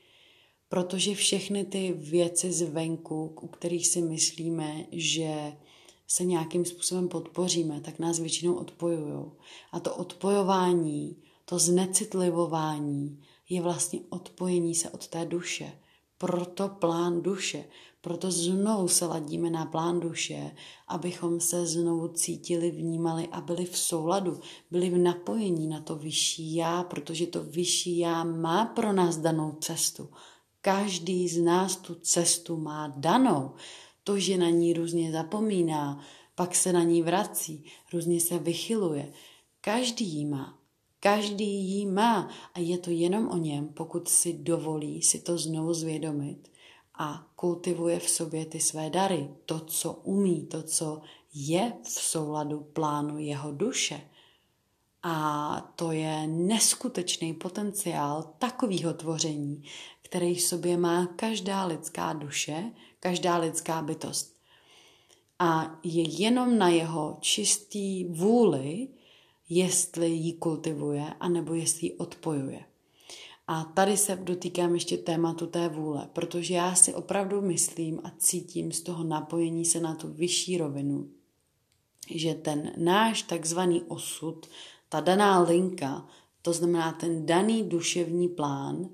Protože 0.69 1.15
všechny 1.15 1.65
ty 1.65 1.93
věci 1.97 2.51
zvenku, 2.51 3.35
u 3.41 3.47
kterých 3.47 3.87
si 3.87 4.01
myslíme, 4.01 4.85
že 4.91 5.57
se 6.07 6.25
nějakým 6.25 6.65
způsobem 6.65 7.07
podpoříme, 7.07 7.81
tak 7.81 7.99
nás 7.99 8.19
většinou 8.19 8.53
odpojují. 8.53 9.25
A 9.71 9.79
to 9.79 9.95
odpojování, 9.95 11.15
to 11.45 11.59
znecitlivování 11.59 13.23
je 13.49 13.61
vlastně 13.61 13.99
odpojení 14.09 14.75
se 14.75 14.89
od 14.89 15.07
té 15.07 15.25
duše. 15.25 15.79
Proto 16.17 16.69
plán 16.69 17.21
duše. 17.21 17.65
Proto 18.07 18.31
znovu 18.31 18.87
se 18.87 19.05
ladíme 19.05 19.49
na 19.49 19.65
plán 19.65 19.99
duše, 19.99 20.51
abychom 20.87 21.39
se 21.39 21.65
znovu 21.65 22.07
cítili, 22.07 22.71
vnímali 22.71 23.27
a 23.31 23.41
byli 23.41 23.65
v 23.65 23.77
souladu, 23.77 24.39
byli 24.71 24.89
v 24.89 24.97
napojení 24.97 25.67
na 25.67 25.81
to 25.81 25.95
vyšší 25.95 26.55
já, 26.55 26.83
protože 26.83 27.27
to 27.27 27.43
vyšší 27.43 27.97
já 27.97 28.23
má 28.23 28.65
pro 28.65 28.93
nás 28.93 29.17
danou 29.17 29.51
cestu. 29.61 30.09
Každý 30.61 31.27
z 31.27 31.41
nás 31.41 31.75
tu 31.75 31.95
cestu 31.95 32.57
má 32.57 32.93
danou 32.97 33.51
to, 34.03 34.19
že 34.19 34.37
na 34.37 34.49
ní 34.49 34.73
různě 34.73 35.11
zapomíná, 35.11 35.99
pak 36.35 36.55
se 36.55 36.73
na 36.73 36.83
ní 36.83 37.01
vrací, 37.01 37.65
různě 37.93 38.21
se 38.21 38.39
vychyluje. 38.39 39.13
Každý 39.61 40.05
jí 40.05 40.25
má. 40.25 40.57
Každý 40.99 41.45
jí 41.45 41.85
má 41.85 42.29
a 42.53 42.59
je 42.59 42.77
to 42.77 42.89
jenom 42.89 43.27
o 43.27 43.37
něm, 43.37 43.67
pokud 43.67 44.07
si 44.07 44.33
dovolí 44.33 45.01
si 45.01 45.19
to 45.19 45.37
znovu 45.37 45.73
zvědomit 45.73 46.56
a 46.97 47.27
kultivuje 47.35 47.99
v 47.99 48.09
sobě 48.09 48.45
ty 48.45 48.59
své 48.59 48.89
dary, 48.89 49.29
to, 49.45 49.59
co 49.59 49.93
umí, 49.93 50.45
to, 50.45 50.63
co 50.63 51.01
je 51.33 51.73
v 51.83 51.89
souladu 51.89 52.59
plánu 52.59 53.17
jeho 53.17 53.51
duše. 53.51 54.01
A 55.03 55.73
to 55.75 55.91
je 55.91 56.27
neskutečný 56.27 57.33
potenciál 57.33 58.33
takového 58.39 58.93
tvoření, 58.93 59.63
který 60.01 60.35
v 60.35 60.41
sobě 60.41 60.77
má 60.77 61.05
každá 61.05 61.65
lidská 61.65 62.13
duše, 62.13 62.71
každá 62.99 63.37
lidská 63.37 63.81
bytost. 63.81 64.37
A 65.39 65.79
je 65.83 66.09
jenom 66.09 66.57
na 66.57 66.69
jeho 66.69 67.17
čistý 67.21 68.05
vůli, 68.05 68.87
jestli 69.49 70.09
ji 70.09 70.33
kultivuje, 70.33 71.13
anebo 71.19 71.53
jestli 71.53 71.87
ji 71.87 71.93
odpojuje. 71.93 72.65
A 73.47 73.63
tady 73.63 73.97
se 73.97 74.15
dotýkám 74.15 74.73
ještě 74.73 74.97
tématu 74.97 75.47
té 75.47 75.69
vůle, 75.69 76.09
protože 76.13 76.53
já 76.53 76.75
si 76.75 76.93
opravdu 76.93 77.41
myslím 77.41 77.99
a 78.03 78.11
cítím 78.17 78.71
z 78.71 78.81
toho 78.81 79.03
napojení 79.03 79.65
se 79.65 79.79
na 79.79 79.95
tu 79.95 80.13
vyšší 80.13 80.57
rovinu, 80.57 81.09
že 82.15 82.33
ten 82.33 82.73
náš 82.77 83.21
takzvaný 83.21 83.83
osud, 83.83 84.47
ta 84.89 84.99
daná 84.99 85.39
linka, 85.39 86.07
to 86.41 86.53
znamená 86.53 86.91
ten 86.91 87.25
daný 87.25 87.63
duševní 87.63 88.27
plán, 88.27 88.89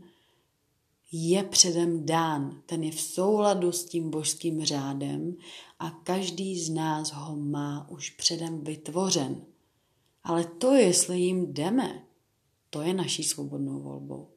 je 1.11 1.43
předem 1.43 2.05
dán, 2.05 2.61
ten 2.65 2.83
je 2.83 2.91
v 2.91 3.01
souladu 3.01 3.71
s 3.71 3.85
tím 3.85 4.09
božským 4.09 4.65
řádem 4.65 5.35
a 5.79 5.89
každý 5.89 6.59
z 6.59 6.69
nás 6.69 7.11
ho 7.11 7.35
má 7.35 7.89
už 7.89 8.09
předem 8.09 8.63
vytvořen. 8.63 9.41
Ale 10.23 10.43
to, 10.43 10.73
jestli 10.73 11.19
jim 11.19 11.53
jdeme, 11.53 12.03
to 12.69 12.81
je 12.81 12.93
naší 12.93 13.23
svobodnou 13.23 13.79
volbou. 13.79 14.32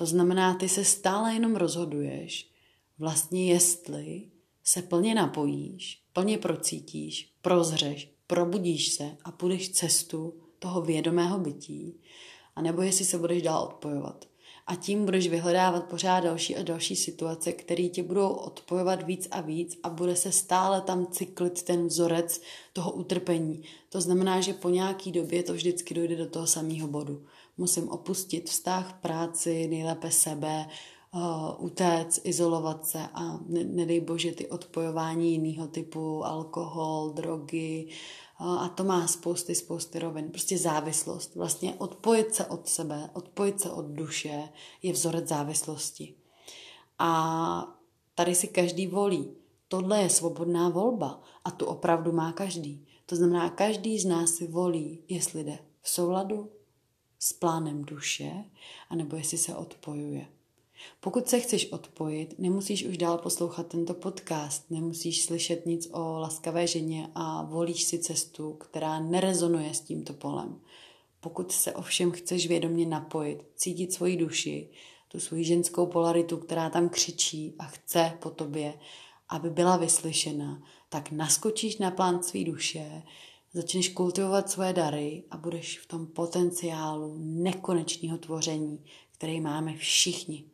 To 0.00 0.06
znamená, 0.06 0.54
ty 0.54 0.68
se 0.68 0.84
stále 0.84 1.34
jenom 1.34 1.56
rozhoduješ, 1.56 2.50
vlastně 2.98 3.52
jestli 3.52 4.30
se 4.64 4.82
plně 4.82 5.14
napojíš, 5.14 6.02
plně 6.12 6.38
procítíš, 6.38 7.32
prozřeš, 7.42 8.12
probudíš 8.26 8.92
se 8.92 9.16
a 9.24 9.32
půjdeš 9.32 9.70
cestu 9.70 10.34
toho 10.58 10.82
vědomého 10.82 11.38
bytí, 11.38 12.00
anebo 12.56 12.82
jestli 12.82 13.04
se 13.04 13.18
budeš 13.18 13.42
dál 13.42 13.62
odpojovat 13.62 14.26
a 14.66 14.74
tím 14.74 15.04
budeš 15.04 15.28
vyhledávat 15.28 15.84
pořád 15.84 16.20
další 16.20 16.56
a 16.56 16.62
další 16.62 16.96
situace, 16.96 17.52
které 17.52 17.88
tě 17.88 18.02
budou 18.02 18.28
odpojovat 18.28 19.02
víc 19.02 19.28
a 19.30 19.40
víc 19.40 19.78
a 19.82 19.90
bude 19.90 20.16
se 20.16 20.32
stále 20.32 20.80
tam 20.80 21.06
cyklit 21.06 21.62
ten 21.62 21.86
vzorec 21.86 22.40
toho 22.72 22.92
utrpení. 22.92 23.62
To 23.88 24.00
znamená, 24.00 24.40
že 24.40 24.54
po 24.54 24.68
nějaký 24.68 25.12
době 25.12 25.42
to 25.42 25.52
vždycky 25.52 25.94
dojde 25.94 26.16
do 26.16 26.26
toho 26.26 26.46
samého 26.46 26.88
bodu. 26.88 27.24
Musím 27.60 27.88
opustit 27.88 28.50
vztah, 28.50 28.98
práci, 29.02 29.68
nejlépe 29.68 30.10
sebe, 30.10 30.66
uh, 31.14 31.64
utéct, 31.64 32.20
izolovat 32.24 32.86
se 32.86 33.00
a 33.14 33.38
ne, 33.46 33.64
nedej 33.64 34.00
bože 34.00 34.32
ty 34.32 34.48
odpojování 34.48 35.32
jiného 35.32 35.68
typu, 35.68 36.24
alkohol, 36.24 37.10
drogy, 37.10 37.88
a 38.38 38.68
to 38.68 38.84
má 38.84 39.06
spousty, 39.06 39.54
spousty 39.54 39.98
rovin. 39.98 40.30
Prostě 40.30 40.58
závislost. 40.58 41.34
Vlastně 41.34 41.74
odpojit 41.78 42.34
se 42.34 42.46
od 42.46 42.68
sebe, 42.68 43.10
odpojit 43.12 43.60
se 43.60 43.70
od 43.70 43.84
duše 43.84 44.48
je 44.82 44.92
vzorec 44.92 45.28
závislosti. 45.28 46.14
A 46.98 47.74
tady 48.14 48.34
si 48.34 48.48
každý 48.48 48.86
volí. 48.86 49.36
Tohle 49.68 50.02
je 50.02 50.10
svobodná 50.10 50.68
volba 50.68 51.22
a 51.44 51.50
tu 51.50 51.66
opravdu 51.66 52.12
má 52.12 52.32
každý. 52.32 52.86
To 53.06 53.16
znamená, 53.16 53.50
každý 53.50 53.98
z 53.98 54.04
nás 54.04 54.30
si 54.30 54.46
volí, 54.46 55.04
jestli 55.08 55.44
jde 55.44 55.58
v 55.82 55.88
souladu 55.88 56.50
s 57.20 57.32
plánem 57.32 57.84
duše, 57.84 58.44
anebo 58.88 59.16
jestli 59.16 59.38
se 59.38 59.54
odpojuje. 59.54 60.26
Pokud 61.00 61.28
se 61.28 61.40
chceš 61.40 61.72
odpojit, 61.72 62.34
nemusíš 62.38 62.84
už 62.84 62.96
dál 62.98 63.18
poslouchat 63.18 63.66
tento 63.66 63.94
podcast, 63.94 64.70
nemusíš 64.70 65.24
slyšet 65.24 65.66
nic 65.66 65.88
o 65.92 66.18
laskavé 66.18 66.66
ženě 66.66 67.08
a 67.14 67.42
volíš 67.42 67.84
si 67.84 67.98
cestu, 67.98 68.52
která 68.52 69.00
nerezonuje 69.00 69.74
s 69.74 69.80
tímto 69.80 70.12
polem. 70.12 70.60
Pokud 71.20 71.52
se 71.52 71.72
ovšem 71.72 72.10
chceš 72.10 72.46
vědomě 72.46 72.86
napojit, 72.86 73.44
cítit 73.56 73.92
svoji 73.92 74.16
duši, 74.16 74.70
tu 75.08 75.20
svoji 75.20 75.44
ženskou 75.44 75.86
polaritu, 75.86 76.36
která 76.36 76.70
tam 76.70 76.88
křičí 76.88 77.54
a 77.58 77.64
chce 77.64 78.18
po 78.22 78.30
tobě, 78.30 78.74
aby 79.28 79.50
byla 79.50 79.76
vyslyšena, 79.76 80.62
tak 80.88 81.10
naskočíš 81.10 81.78
na 81.78 81.90
plán 81.90 82.22
své 82.22 82.44
duše, 82.44 83.02
začneš 83.52 83.88
kultivovat 83.88 84.50
svoje 84.50 84.72
dary 84.72 85.24
a 85.30 85.36
budeš 85.36 85.78
v 85.78 85.86
tom 85.86 86.06
potenciálu 86.06 87.16
nekonečného 87.18 88.18
tvoření, 88.18 88.84
který 89.12 89.40
máme 89.40 89.76
všichni. 89.76 90.44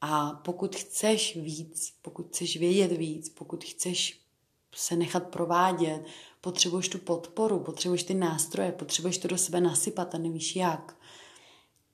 A 0.00 0.30
pokud 0.30 0.76
chceš 0.76 1.36
víc, 1.36 1.92
pokud 2.02 2.28
chceš 2.28 2.56
vědět 2.56 2.92
víc, 2.92 3.28
pokud 3.28 3.64
chceš 3.64 4.20
se 4.74 4.96
nechat 4.96 5.28
provádět, 5.28 6.04
potřebuješ 6.40 6.88
tu 6.88 6.98
podporu, 6.98 7.60
potřebuješ 7.60 8.02
ty 8.02 8.14
nástroje, 8.14 8.72
potřebuješ 8.72 9.18
to 9.18 9.28
do 9.28 9.38
sebe 9.38 9.60
nasypat 9.60 10.14
a 10.14 10.18
nevíš 10.18 10.56
jak, 10.56 10.96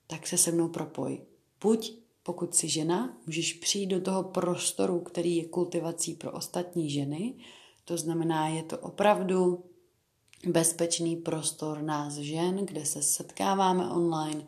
tak 0.07 0.27
se 0.27 0.37
se 0.37 0.51
mnou 0.51 0.67
propoj. 0.67 1.21
Buď 1.61 2.05
pokud 2.23 2.55
jsi 2.55 2.69
žena, 2.69 3.17
můžeš 3.25 3.53
přijít 3.53 3.87
do 3.87 4.01
toho 4.01 4.23
prostoru, 4.23 4.99
který 4.99 5.35
je 5.35 5.45
kultivací 5.45 6.13
pro 6.13 6.31
ostatní 6.31 6.89
ženy. 6.89 7.33
To 7.85 7.97
znamená, 7.97 8.47
je 8.47 8.63
to 8.63 8.77
opravdu 8.77 9.63
bezpečný 10.47 11.15
prostor 11.15 11.81
nás 11.81 12.13
žen, 12.13 12.55
kde 12.65 12.85
se 12.85 13.01
setkáváme 13.01 13.89
online, 13.89 14.45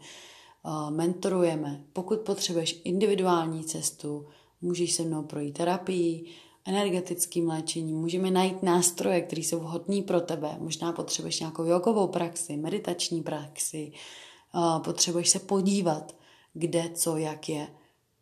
Eh, 0.68 0.92
mentorujeme. 0.92 1.84
Pokud 1.94 2.20
potřebuješ 2.20 2.82
individuální 2.84 3.64
cestu, 3.64 4.28
můžeš 4.62 4.94
se 4.94 5.04
mnou 5.04 5.24
projít 5.24 5.58
terapii, 5.58 6.26
energetickým 6.66 7.48
léčením, 7.48 7.98
můžeme 7.98 8.32
najít 8.32 8.64
nástroje, 8.64 9.22
které 9.22 9.42
jsou 9.42 9.60
vhodné 9.60 10.02
pro 10.02 10.22
tebe. 10.22 10.58
Možná 10.60 10.94
potřebuješ 10.94 11.40
nějakou 11.40 11.64
jogovou 11.64 12.08
praxi, 12.08 12.58
meditační 12.58 13.24
praxi, 13.24 13.92
eh, 14.56 14.80
potřebuješ 14.80 15.30
se 15.30 15.40
podívat, 15.40 16.16
kde, 16.54 16.90
co, 16.94 17.18
jak 17.18 17.50
je, 17.50 17.68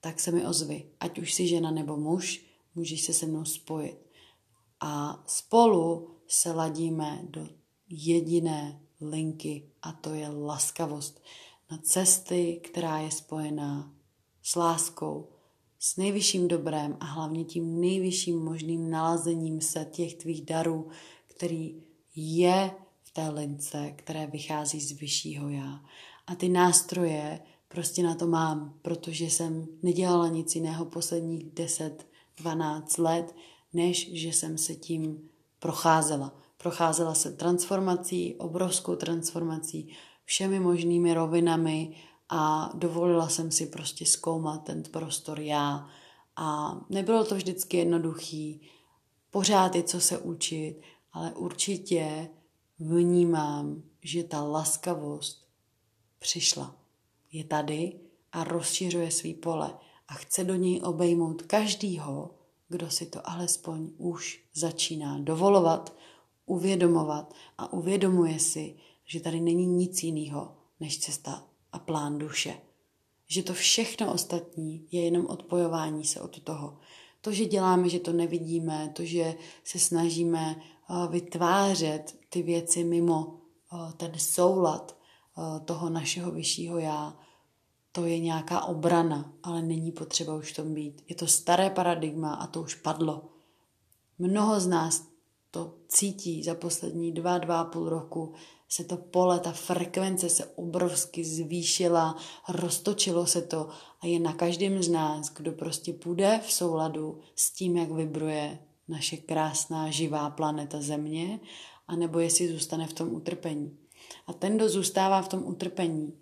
tak 0.01 0.19
se 0.19 0.31
mi 0.31 0.45
ozvi. 0.45 0.85
Ať 0.99 1.19
už 1.19 1.33
jsi 1.33 1.47
žena 1.47 1.71
nebo 1.71 1.97
muž, 1.97 2.45
můžeš 2.75 3.01
se 3.01 3.13
se 3.13 3.25
mnou 3.25 3.45
spojit. 3.45 3.97
A 4.79 5.23
spolu 5.27 6.14
se 6.35 6.51
ladíme 6.51 7.19
do 7.29 7.47
jediné 7.89 8.81
linky 9.01 9.69
a 9.81 9.91
to 9.91 10.13
je 10.13 10.29
laskavost 10.29 11.21
na 11.71 11.77
cesty, 11.77 12.61
která 12.63 12.99
je 12.99 13.11
spojená 13.11 13.93
s 14.43 14.55
láskou, 14.55 15.29
s 15.79 15.97
nejvyšším 15.97 16.47
dobrem 16.47 16.97
a 16.99 17.05
hlavně 17.05 17.43
tím 17.43 17.81
nejvyšším 17.81 18.39
možným 18.39 18.89
nalazením 18.89 19.61
se 19.61 19.87
těch 19.91 20.15
tvých 20.15 20.45
darů, 20.45 20.89
který 21.27 21.83
je 22.15 22.71
v 23.03 23.13
té 23.13 23.29
lince, 23.29 23.93
které 23.95 24.27
vychází 24.27 24.79
z 24.79 24.91
vyššího 24.91 25.49
já. 25.49 25.85
A 26.27 26.35
ty 26.35 26.49
nástroje 26.49 27.39
prostě 27.67 28.03
na 28.03 28.15
to 28.15 28.27
mám, 28.27 28.79
protože 28.81 29.25
jsem 29.25 29.67
nedělala 29.83 30.27
nic 30.27 30.55
jiného 30.55 30.85
posledních 30.85 31.45
10-12 31.45 33.03
let, 33.03 33.35
než 33.73 34.13
že 34.13 34.27
jsem 34.27 34.57
se 34.57 34.75
tím 34.75 35.29
procházela. 35.65 36.33
Procházela 36.57 37.13
se 37.13 37.31
transformací, 37.31 38.35
obrovskou 38.35 38.95
transformací, 38.95 39.95
všemi 40.25 40.59
možnými 40.59 41.13
rovinami 41.13 41.95
a 42.29 42.71
dovolila 42.73 43.29
jsem 43.29 43.51
si 43.51 43.65
prostě 43.65 44.05
zkoumat 44.05 44.63
ten 44.63 44.83
prostor 44.83 45.39
já. 45.39 45.87
A 46.35 46.77
nebylo 46.89 47.25
to 47.25 47.35
vždycky 47.35 47.77
jednoduchý, 47.77 48.61
pořád 49.31 49.75
je 49.75 49.83
co 49.83 49.99
se 49.99 50.17
učit, 50.17 50.81
ale 51.13 51.33
určitě 51.33 52.29
vnímám, 52.79 53.83
že 54.03 54.23
ta 54.23 54.43
laskavost 54.43 55.47
přišla. 56.19 56.75
Je 57.31 57.43
tady 57.43 57.99
a 58.31 58.43
rozšiřuje 58.43 59.11
svý 59.11 59.33
pole 59.33 59.77
a 60.07 60.13
chce 60.13 60.43
do 60.43 60.55
něj 60.55 60.81
obejmout 60.83 61.41
každýho, 61.41 62.34
kdo 62.67 62.89
si 62.89 63.05
to 63.05 63.29
alespoň 63.29 63.89
už 63.97 64.43
začíná 64.53 65.19
dovolovat, 65.19 65.95
uvědomovat 66.45 67.33
a 67.57 67.73
uvědomuje 67.73 68.39
si, 68.39 68.75
že 69.05 69.19
tady 69.19 69.39
není 69.39 69.65
nic 69.65 70.03
jiného 70.03 70.55
než 70.79 70.99
cesta 70.99 71.43
a 71.71 71.79
plán 71.79 72.17
duše. 72.17 72.61
Že 73.27 73.43
to 73.43 73.53
všechno 73.53 74.13
ostatní 74.13 74.87
je 74.91 75.03
jenom 75.03 75.25
odpojování 75.25 76.05
se 76.05 76.21
od 76.21 76.39
toho. 76.39 76.79
To, 77.21 77.31
že 77.31 77.45
děláme, 77.45 77.89
že 77.89 77.99
to 77.99 78.13
nevidíme, 78.13 78.91
to, 78.95 79.05
že 79.05 79.35
se 79.63 79.79
snažíme 79.79 80.55
eh, 80.55 81.07
vytvářet 81.07 82.15
ty 82.29 82.41
věci 82.41 82.83
mimo 82.83 83.37
eh, 83.73 83.93
ten 83.97 84.13
soulad 84.17 84.97
eh, 84.97 85.59
toho 85.59 85.89
našeho 85.89 86.31
vyššího 86.31 86.77
já, 86.77 87.19
to 87.95 88.05
je 88.05 88.19
nějaká 88.19 88.65
obrana, 88.65 89.33
ale 89.43 89.61
není 89.61 89.91
potřeba 89.91 90.35
už 90.35 90.53
tom 90.53 90.73
být. 90.73 91.03
Je 91.09 91.15
to 91.15 91.27
staré 91.27 91.69
paradigma 91.69 92.33
a 92.33 92.47
to 92.47 92.61
už 92.61 92.75
padlo. 92.75 93.23
Mnoho 94.19 94.59
z 94.59 94.67
nás 94.67 95.07
to 95.51 95.73
cítí 95.87 96.43
za 96.43 96.55
poslední 96.55 97.11
dva, 97.11 97.37
dva 97.37 97.61
a 97.61 97.63
půl 97.63 97.89
roku, 97.89 98.33
se 98.69 98.83
to 98.83 98.97
pole, 98.97 99.39
ta 99.39 99.51
frekvence 99.51 100.29
se 100.29 100.45
obrovsky 100.45 101.23
zvýšila, 101.23 102.15
roztočilo 102.49 103.25
se 103.25 103.41
to 103.41 103.69
a 104.01 104.07
je 104.07 104.19
na 104.19 104.33
každém 104.33 104.83
z 104.83 104.89
nás, 104.89 105.33
kdo 105.33 105.51
prostě 105.51 105.93
půjde 105.93 106.41
v 106.45 106.51
souladu 106.51 107.19
s 107.35 107.51
tím, 107.51 107.77
jak 107.77 107.91
vibruje 107.91 108.59
naše 108.87 109.17
krásná 109.17 109.91
živá 109.91 110.29
planeta 110.29 110.81
Země, 110.81 111.39
anebo 111.87 112.19
jestli 112.19 112.51
zůstane 112.51 112.87
v 112.87 112.93
tom 112.93 113.13
utrpení. 113.13 113.77
A 114.27 114.33
ten, 114.33 114.55
kdo 114.55 114.69
zůstává 114.69 115.21
v 115.21 115.27
tom 115.27 115.45
utrpení, 115.45 116.13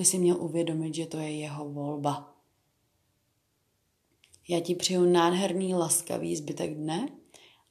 by 0.00 0.04
si 0.04 0.18
měl 0.18 0.36
uvědomit, 0.36 0.94
že 0.94 1.06
to 1.06 1.16
je 1.16 1.30
jeho 1.30 1.68
volba. 1.68 2.34
Já 4.48 4.60
ti 4.60 4.74
přeju 4.74 5.04
nádherný, 5.04 5.74
laskavý 5.74 6.36
zbytek 6.36 6.74
dne 6.74 7.08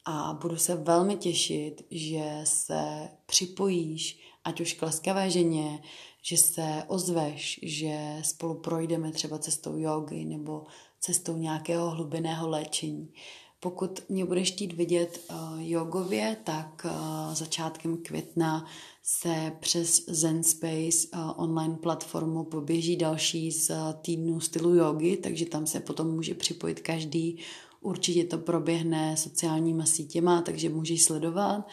a 0.05 0.37
budu 0.41 0.57
se 0.57 0.75
velmi 0.75 1.17
těšit, 1.17 1.85
že 1.91 2.41
se 2.43 3.09
připojíš, 3.25 4.19
ať 4.43 4.61
už 4.61 4.73
k 4.73 4.81
laskavé 4.81 5.29
ženě, 5.29 5.81
že 6.21 6.37
se 6.37 6.83
ozveš, 6.87 7.59
že 7.63 8.19
spolu 8.21 8.61
projdeme 8.61 9.11
třeba 9.11 9.39
cestou 9.39 9.77
jogy 9.77 10.25
nebo 10.25 10.65
cestou 10.99 11.37
nějakého 11.37 11.89
hlubinného 11.89 12.49
léčení. 12.49 13.13
Pokud 13.59 13.99
mě 14.09 14.25
budeš 14.25 14.51
chtít 14.51 14.73
vidět 14.73 15.19
uh, 15.29 15.37
jogově, 15.57 16.37
tak 16.43 16.85
uh, 16.85 17.33
začátkem 17.33 17.97
května 17.97 18.65
se 19.03 19.51
přes 19.59 20.05
Zen 20.07 20.43
Space 20.43 21.07
uh, 21.13 21.31
online 21.35 21.77
platformu 21.77 22.43
poběží 22.43 22.97
další 22.97 23.51
z 23.51 23.71
týdnů 24.01 24.39
stylu 24.39 24.75
jogy, 24.75 25.17
takže 25.17 25.45
tam 25.45 25.67
se 25.67 25.79
potom 25.79 26.11
může 26.11 26.33
připojit 26.33 26.79
každý 26.79 27.39
Určitě 27.81 28.23
to 28.23 28.37
proběhne 28.37 29.17
sociálníma 29.17 29.85
sítěma, 29.85 30.41
takže 30.41 30.69
můžeš 30.69 31.03
sledovat. 31.03 31.67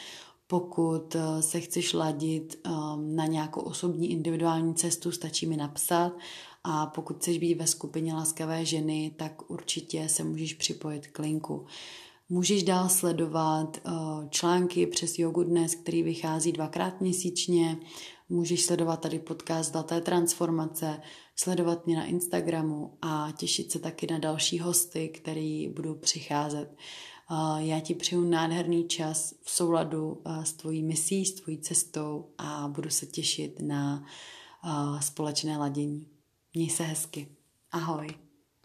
Pokud 0.47 1.17
se 1.41 1.61
chceš 1.61 1.93
ladit 1.93 2.69
na 2.97 3.27
nějakou 3.27 3.61
osobní 3.61 4.11
individuální 4.11 4.75
cestu, 4.75 5.13
stačí 5.13 5.47
mi 5.47 5.57
napsat. 5.57 6.13
A 6.69 6.87
pokud 6.87 7.17
chceš 7.17 7.39
být 7.39 7.55
ve 7.55 7.67
skupině 7.67 8.15
Laskavé 8.15 8.65
ženy, 8.65 9.15
tak 9.17 9.51
určitě 9.51 10.09
se 10.09 10.25
můžeš 10.25 10.55
připojit 10.55 11.07
k 11.07 11.19
linku. 11.19 11.67
Můžeš 12.29 12.63
dál 12.63 12.89
sledovat 12.89 13.77
eh, 13.77 13.91
články 14.31 14.87
přes 14.87 15.19
Jogu 15.19 15.43
Dnes, 15.43 15.75
který 15.75 16.03
vychází 16.03 16.53
dvakrát 16.53 17.01
měsíčně. 17.01 17.79
Můžeš 18.29 18.65
sledovat 18.65 19.01
tady 19.01 19.19
podcast 19.19 19.73
Zlaté 19.73 20.01
transformace, 20.01 21.01
sledovat 21.37 21.87
mě 21.87 21.97
na 21.97 22.05
Instagramu 22.05 22.99
a 23.03 23.33
těšit 23.37 23.73
se 23.73 23.79
taky 23.79 24.07
na 24.11 24.19
další 24.19 24.59
hosty, 24.59 25.09
který 25.09 25.69
budou 25.69 25.95
přicházet. 25.95 26.77
Já 27.59 27.81
ti 27.81 27.95
přeju 27.95 28.25
nádherný 28.25 28.89
čas 28.89 29.35
v 29.43 29.51
souladu 29.51 30.23
s 30.43 30.53
tvojí 30.53 30.83
misí, 30.83 31.25
s 31.25 31.35
tvojí 31.35 31.59
cestou 31.59 32.27
a 32.39 32.69
budu 32.69 32.91
se 32.91 33.07
těšit 33.07 33.61
na 33.61 34.05
společné 35.01 35.59
ladění. 35.59 36.16
Měj 36.57 36.71
se 36.71 36.83
hezky. 36.83 37.29
Ahoj. 37.73 38.26